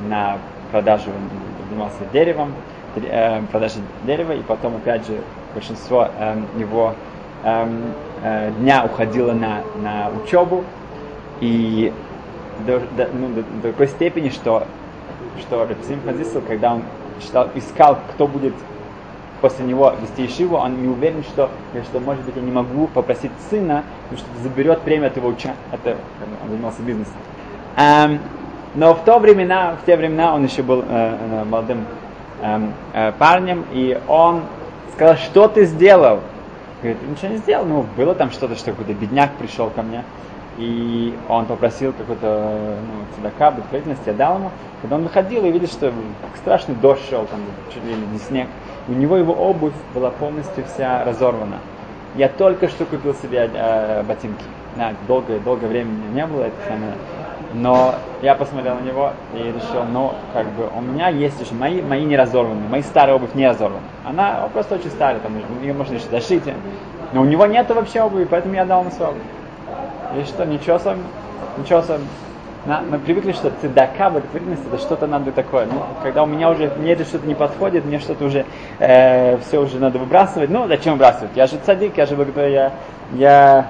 на 0.10 0.39
продажу, 0.72 1.10
занимался 1.70 2.00
деревом, 2.12 2.54
э, 2.98 3.41
продажей 3.50 3.82
дерева, 4.04 4.34
и 4.34 4.41
потом, 4.41 4.76
опять 4.76 5.08
же, 5.08 5.22
большинство 5.54 6.10
э, 6.20 6.38
его 6.58 6.96
э, 7.44 7.91
э, 8.22 8.52
дня 8.60 8.84
уходило 8.86 9.34
на, 9.34 9.62
на 9.82 10.10
учебу, 10.10 10.64
и 11.40 11.92
до, 12.66 12.80
до, 12.96 13.10
ну, 13.14 13.30
до, 13.30 13.44
до 13.44 13.72
такой 13.72 13.88
степени, 13.88 14.30
что, 14.30 14.64
что 15.40 15.66
Рапсим 15.66 16.00
Хазисл, 16.06 16.42
когда 16.48 16.76
он 16.76 16.84
читал, 17.22 17.50
искал, 17.56 17.98
кто 18.14 18.28
будет 18.28 18.54
после 19.42 19.66
него 19.66 19.94
вести 20.02 20.26
Ишиву, 20.26 20.58
он 20.58 20.82
не 20.82 20.88
уверен, 20.88 21.24
что, 21.24 21.50
что 21.90 22.00
может 22.00 22.24
быть, 22.24 22.36
я 22.36 22.42
не 22.42 22.52
могу 22.52 22.88
попросить 22.88 23.32
сына, 23.50 23.84
потому 24.04 24.20
что 24.20 24.44
заберет 24.44 24.82
премию 24.82 25.08
от 25.08 25.18
его 25.18 25.30
уча. 25.30 25.54
Это, 25.72 25.98
он 26.44 26.50
занимался 26.50 26.82
бизнесом. 26.84 27.16
Um, 27.78 28.20
но 28.76 28.94
в 28.94 29.04
то 29.04 29.20
времена, 29.20 29.76
в 29.82 29.86
те 29.86 29.98
времена 29.98 30.34
он 30.34 30.46
еще 30.46 30.64
был 30.64 30.82
э, 30.82 30.86
э, 30.88 31.44
молодым 31.44 31.86
э, 32.42 32.60
э, 32.94 33.12
парнем, 33.18 33.66
и 33.74 34.00
он 34.08 34.44
сказал, 34.94 35.18
что 35.18 35.48
ты 35.50 35.66
сделал? 35.66 36.20
Говорит, 36.82 37.02
ничего 37.08 37.28
не 37.30 37.38
сделал, 37.38 37.65
ну, 37.65 37.86
было 37.96 38.15
там 38.15 38.32
что-то, 38.32 38.56
что 38.56 38.72
какой-то 38.72 38.94
бедняк 38.94 39.32
пришел 39.36 39.70
ко 39.70 39.84
мне, 39.84 40.04
и 40.58 41.13
он 41.30 41.46
попросил 41.46 41.94
какой-то 41.94 42.78
ну, 42.82 43.15
цедака, 43.15 43.52
благотворительности, 43.52 44.08
я 44.08 44.13
дал 44.13 44.36
ему. 44.36 44.52
Когда 44.82 44.96
он 44.96 45.04
выходил 45.04 45.46
и 45.46 45.52
видел, 45.52 45.67
что 45.67 45.94
страшный 46.38 46.76
дождь 46.76 47.02
шел, 47.10 47.26
там 47.26 47.39
чуть 47.74 47.84
ли 47.84 47.94
не 47.94 48.17
снег, 48.20 48.48
у 48.88 48.94
него 48.94 49.15
его 49.15 49.34
обувь 49.34 49.74
была 49.94 50.10
полностью 50.10 50.63
вся 50.65 51.04
разорвана. 51.04 51.60
Я 52.15 52.28
только 52.28 52.67
что 52.67 52.86
купил 52.86 53.13
себе 53.15 53.50
э, 53.54 54.04
ботинки. 54.04 54.44
Да, 54.76 54.94
долгое, 55.08 55.39
долгое 55.39 55.67
время 55.67 55.91
не 56.13 56.26
было, 56.26 56.44
это 56.44 56.56
самое. 56.67 56.94
Но 57.54 57.96
я 58.22 58.36
посмотрел 58.36 58.76
на 58.76 58.82
него 58.82 59.12
и 59.34 59.40
решил, 59.40 59.84
ну, 59.92 60.14
как 60.34 60.48
бы, 60.52 60.70
у 60.76 60.82
меня 60.82 61.10
есть 61.10 61.40
еще 61.42 61.54
мои, 61.54 61.82
мои 61.82 62.04
не 62.04 62.16
разорваны, 62.16 62.62
мои 62.70 62.82
старые 62.82 63.16
обувь 63.16 63.34
не 63.34 63.48
разорвана. 63.48 63.84
Она 64.06 64.48
просто 64.54 64.76
очень 64.76 64.90
старая, 64.90 65.20
там, 65.20 65.34
ее 65.62 65.74
можно 65.74 65.96
еще 65.96 66.10
зашить. 66.10 66.44
Но 67.14 67.22
у 67.22 67.26
него 67.26 67.46
нет 67.46 67.70
вообще 67.70 68.02
обуви, 68.02 68.26
поэтому 68.30 68.56
я 68.56 68.66
дал 68.66 68.82
ему 68.82 68.92
свою 68.92 69.12
обувь. 69.12 69.24
И 70.18 70.24
что, 70.26 70.46
ничего 70.46 70.76
особенного, 70.76 71.08
ничего 71.58 71.80
особенного. 71.80 72.10
На, 72.64 72.82
мы 72.82 73.00
привыкли, 73.00 73.32
что 73.32 73.52
цедака, 73.60 74.12
благотворительность, 74.12 74.68
это 74.68 74.78
что-то 74.78 75.08
надо 75.08 75.32
такое. 75.32 75.66
Ну, 75.66 75.82
когда 76.04 76.22
у 76.22 76.28
меня 76.28 76.52
уже, 76.52 76.72
мне 76.78 76.92
это 76.92 77.04
что-то 77.06 77.28
не 77.28 77.34
подходит, 77.34 77.86
мне 77.86 77.98
что-то 77.98 78.26
уже, 78.26 78.46
э, 78.78 79.40
все 79.40 79.60
уже 79.60 79.80
надо 79.80 79.98
выбрасывать. 79.98 80.52
Ну, 80.52 80.68
зачем 80.68 80.94
выбрасывать? 80.94 81.32
Я 81.34 81.48
же 81.48 81.58
цадик, 81.66 81.98
я 81.98 82.06
же 82.06 82.16
я, 82.36 82.72
я 83.14 83.68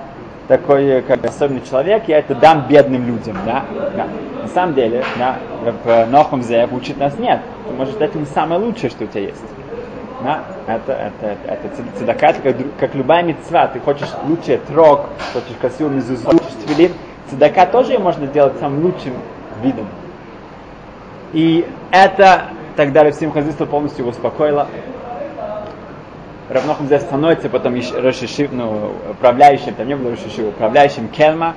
такой 0.52 1.02
как 1.04 1.24
особенный 1.24 1.62
человек, 1.62 2.04
я 2.08 2.20
это 2.20 2.36
дам 2.36 2.66
бедным 2.68 3.06
людям, 3.08 3.38
да? 3.46 3.64
да. 3.96 4.08
На 4.42 4.48
самом 4.50 4.76
деле, 4.76 5.02
да, 5.18 5.40
в 5.86 6.12
Нохом 6.12 6.44
Зеев 6.44 6.74
учит 6.74 6.98
нас, 6.98 7.18
нет, 7.18 7.40
ты 7.66 7.74
можешь 7.74 7.96
дать 7.96 8.14
им 8.16 8.26
самое 8.26 8.60
лучшее, 8.60 8.90
что 8.90 9.06
у 9.06 9.08
тебя 9.08 9.22
есть. 9.22 9.42
Да? 10.22 10.44
Это, 10.68 10.92
это, 10.92 11.38
это, 11.48 11.68
это 11.68 11.98
цедака, 11.98 12.34
как, 12.34 12.56
как 12.78 12.96
любая 12.96 13.24
мецва, 13.24 13.68
ты 13.68 13.80
хочешь 13.80 14.10
лучший 14.28 14.58
трог, 14.58 15.06
хочешь 15.32 15.56
красивую 15.62 15.96
мезузу, 15.96 16.26
хочешь 16.26 16.66
твилин, 16.66 16.92
цедака 17.30 17.66
тоже 17.66 17.98
можно 17.98 18.26
сделать 18.26 18.60
самым 18.60 18.84
лучшим 18.84 19.14
видом. 19.64 19.88
И 21.32 21.66
это 21.92 22.48
тогда 22.76 23.06
Ревсим 23.06 23.32
Хазиство 23.32 23.66
полностью 23.66 24.02
его 24.02 24.10
успокоило. 24.10 24.68
Равнохам 26.52 26.88
здесь 26.88 27.04
становится 27.04 27.48
потом 27.48 27.76
Рошишив, 27.76 28.52
ну, 28.52 28.92
управляющим, 29.10 29.74
там 29.74 29.88
не 29.88 29.96
было 29.96 30.12
Рошишив, 30.12 30.50
управляющим 30.50 31.08
Кельма. 31.08 31.56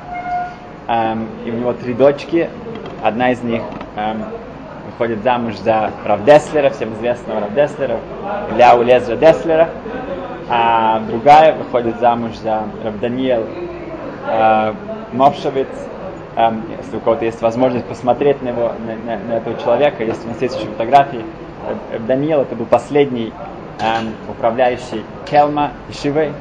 Эм, 0.86 1.26
и 1.44 1.50
у 1.50 1.54
него 1.54 1.72
три 1.72 1.94
дочки. 1.94 2.48
Одна 3.02 3.32
из 3.32 3.42
них 3.42 3.62
эм, 3.96 4.24
выходит 4.86 5.24
замуж 5.24 5.56
за 5.56 5.90
Равдеслера, 6.04 6.70
всем 6.70 6.94
известного 6.94 7.40
Равдеслера, 7.40 7.98
Ляу 8.56 8.82
Лезра 8.82 9.16
Деслера. 9.16 9.70
А 10.48 11.00
другая 11.00 11.56
выходит 11.56 11.98
замуж 11.98 12.36
за 12.36 12.62
Равданиел 12.84 13.46
э, 14.28 14.74
Мовшевиц. 15.12 15.66
Эм, 16.36 16.62
если 16.78 16.98
у 16.98 17.00
кого-то 17.00 17.24
есть 17.24 17.42
возможность 17.42 17.86
посмотреть 17.86 18.42
на, 18.42 18.50
его, 18.50 18.70
на, 18.86 18.94
на, 18.94 19.18
на 19.24 19.32
этого 19.38 19.58
человека, 19.58 20.04
если 20.04 20.24
у 20.26 20.28
нас 20.28 20.40
есть 20.40 20.56
еще 20.56 20.68
фотографии, 20.68 21.24
Даниил 22.06 22.42
это 22.42 22.54
был 22.54 22.66
последний 22.66 23.32
управляющий 24.28 25.04
Келма 25.26 25.72
и 25.88 25.92
Шивой. 25.92 26.32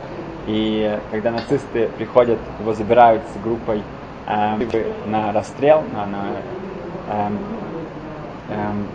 И 0.46 1.00
когда 1.12 1.32
нацисты 1.32 1.90
приходят, 1.98 2.38
его 2.60 2.74
забирают 2.74 3.24
с 3.34 3.44
группой 3.44 3.82
эм, 4.28 4.62
на 5.06 5.32
расстрел, 5.32 5.84
на, 5.94 6.06
на, 6.06 6.24
эм, 7.10 7.40
эм, 8.50 8.88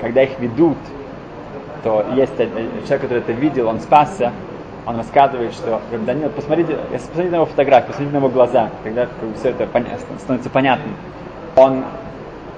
когда 0.00 0.22
их 0.22 0.38
ведут, 0.40 0.78
то 1.84 2.04
есть 2.14 2.36
человек, 2.36 3.00
который 3.00 3.18
это 3.18 3.32
видел, 3.32 3.68
он 3.68 3.80
спасся, 3.80 4.32
он 4.86 4.96
рассказывает, 4.96 5.52
что 5.52 5.80
Даниил, 6.04 6.30
посмотрите, 6.30 6.78
посмотрите 6.90 7.30
на 7.30 7.36
его 7.36 7.46
фотографию, 7.46 7.86
посмотрите 7.88 8.12
на 8.12 8.18
его 8.18 8.28
глаза, 8.28 8.70
тогда 8.82 9.06
все 9.38 9.50
это 9.50 9.68
становится 10.18 10.50
понятным. 10.50 10.94
Он 11.56 11.84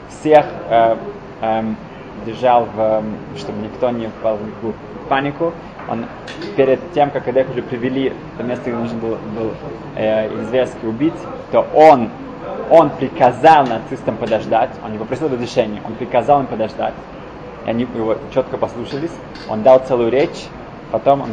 всех 0.08 0.46
э, 0.70 0.96
э, 1.40 1.62
держал, 2.24 2.66
в, 2.74 3.02
чтобы 3.38 3.62
никто 3.62 3.90
не 3.90 4.06
впал 4.08 4.36
в 4.36 5.08
панику. 5.08 5.52
Он 5.88 6.06
перед 6.56 6.80
тем, 6.92 7.10
как 7.10 7.26
их 7.28 7.50
уже 7.50 7.62
привели 7.62 8.12
в 8.38 8.44
место, 8.44 8.70
где 8.70 8.78
нужно 8.78 8.98
было, 8.98 9.18
был 9.36 9.52
э, 9.96 10.26
их 10.26 10.68
убить, 10.84 11.14
то 11.50 11.66
он, 11.74 12.10
он 12.70 12.90
приказал 12.90 13.66
нацистам 13.66 14.16
подождать, 14.16 14.70
он 14.84 14.92
не 14.92 14.98
попросил 14.98 15.28
разрешения, 15.28 15.82
он 15.84 15.94
приказал 15.94 16.40
им 16.40 16.46
подождать. 16.46 16.94
И 17.66 17.70
они 17.70 17.86
его 17.94 18.16
четко 18.34 18.56
послушались. 18.56 19.12
Он 19.48 19.62
дал 19.62 19.80
целую 19.80 20.10
речь, 20.10 20.46
потом 20.90 21.22
он 21.22 21.30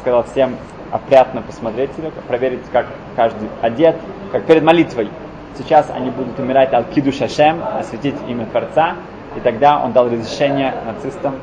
сказал 0.00 0.24
всем 0.24 0.56
опрятно 0.90 1.42
посмотреть 1.42 1.94
себя, 1.96 2.10
проверить, 2.26 2.60
как 2.72 2.86
каждый 3.14 3.48
одет, 3.60 3.96
как 4.32 4.44
перед 4.46 4.62
молитвой. 4.62 5.10
Сейчас 5.56 5.90
они 5.90 6.10
будут 6.10 6.38
умирать 6.38 6.72
Аль-Киду 6.72 7.12
Шашем, 7.12 7.62
осветить 7.62 8.14
имя 8.28 8.46
Творца, 8.46 8.96
и 9.38 9.40
тогда 9.40 9.80
он 9.82 9.92
дал 9.92 10.06
разрешение 10.06 10.74
нацистам 10.84 11.36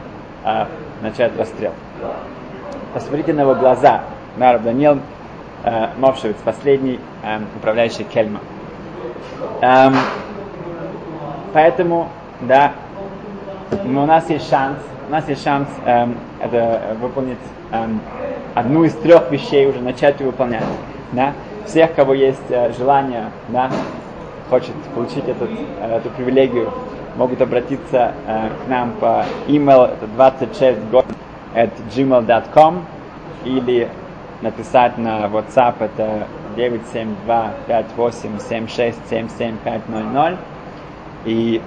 э, 0.43 0.65
начать 1.01 1.37
расстрел. 1.37 1.71
Посмотрите 2.93 3.33
на 3.33 3.41
его 3.41 3.55
глаза. 3.55 4.01
Нараб 4.35 4.63
Даниил 4.63 4.99
э, 5.63 5.87
Мовшевиц, 5.97 6.35
последний 6.43 6.99
э, 7.23 7.39
управляющий 7.55 8.03
Кельма. 8.03 8.41
Эм, 9.61 9.95
поэтому, 11.53 12.09
да, 12.41 12.73
у 13.71 13.87
нас 13.87 14.29
есть 14.29 14.49
шанс, 14.49 14.77
у 15.07 15.11
нас 15.11 15.27
есть 15.29 15.43
шанс 15.43 15.69
эм, 15.85 16.17
это 16.41 16.97
выполнить 16.99 17.37
эм, 17.71 18.01
одну 18.55 18.83
из 18.83 18.93
трех 18.95 19.31
вещей, 19.31 19.67
уже 19.67 19.79
начать 19.79 20.19
ее 20.19 20.27
выполнять. 20.27 20.63
Да? 21.13 21.31
Всех, 21.65 21.95
кого 21.95 22.13
есть 22.13 22.43
э, 22.49 22.73
желание, 22.77 23.31
да, 23.47 23.71
хочет 24.49 24.73
получить 24.93 25.27
этот, 25.27 25.49
э, 25.79 25.97
эту 25.97 26.09
привилегию, 26.09 26.73
могут 27.15 27.41
обратиться 27.41 28.13
э, 28.27 28.49
к 28.65 28.67
нам 28.67 28.91
по 28.99 29.23
email 29.47 29.85
это 29.85 30.07
26 30.07 30.79
год 30.91 31.05
at 31.53 31.71
gmail.com 31.95 32.85
или 33.45 33.87
написать 34.41 34.97
на 34.97 35.25
WhatsApp 35.25 35.75
это 35.79 36.27
972-5876-77500 37.67 40.37
и 41.25 41.61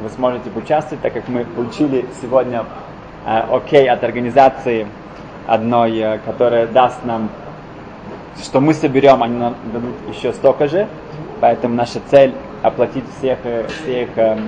вы 0.00 0.08
сможете 0.08 0.50
поучаствовать, 0.50 1.02
так 1.02 1.12
как 1.12 1.28
мы 1.28 1.44
получили 1.44 2.04
сегодня 2.20 2.64
э, 3.26 3.40
окей 3.50 3.88
от 3.88 4.02
организации 4.04 4.86
одной, 5.46 5.98
э, 5.98 6.18
которая 6.24 6.66
даст 6.66 7.04
нам, 7.04 7.28
что 8.42 8.60
мы 8.60 8.72
соберем, 8.72 9.22
они 9.22 9.36
нам 9.36 9.54
дадут 9.72 9.94
еще 10.14 10.32
столько 10.32 10.68
же, 10.68 10.86
поэтому 11.40 11.74
наша 11.74 12.00
цель 12.10 12.32
оплатить 12.62 13.04
всех, 13.18 13.38
э, 13.44 13.66
всех 13.68 14.08
э, 14.16 14.38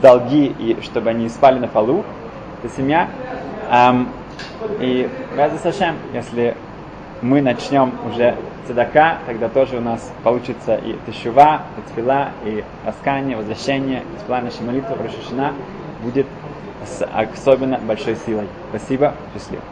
долги, 0.00 0.46
и 0.46 0.78
чтобы 0.82 1.10
они 1.10 1.28
спали 1.28 1.58
на 1.58 1.68
полу, 1.68 2.04
это 2.62 2.74
семья. 2.74 3.08
Ам, 3.70 4.08
и 4.80 5.08
Беза 5.36 5.58
Сашем, 5.58 5.96
если 6.12 6.56
мы 7.20 7.42
начнем 7.42 7.92
уже 8.08 8.36
цедака, 8.66 9.18
тогда 9.26 9.48
тоже 9.48 9.78
у 9.78 9.80
нас 9.80 10.12
получится 10.22 10.76
и 10.76 10.96
тешува, 11.06 11.62
и 11.76 11.92
тфила, 11.92 12.30
и 12.44 12.64
раскание, 12.84 13.36
возвращение, 13.36 14.02
тфила 14.20 14.40
наша 14.40 14.62
молитва, 14.62 14.96
Рошашина 14.96 15.52
будет 16.02 16.26
с 16.84 17.04
особенно 17.04 17.78
большой 17.78 18.16
силой. 18.16 18.46
Спасибо, 18.70 19.14
счастливо. 19.34 19.62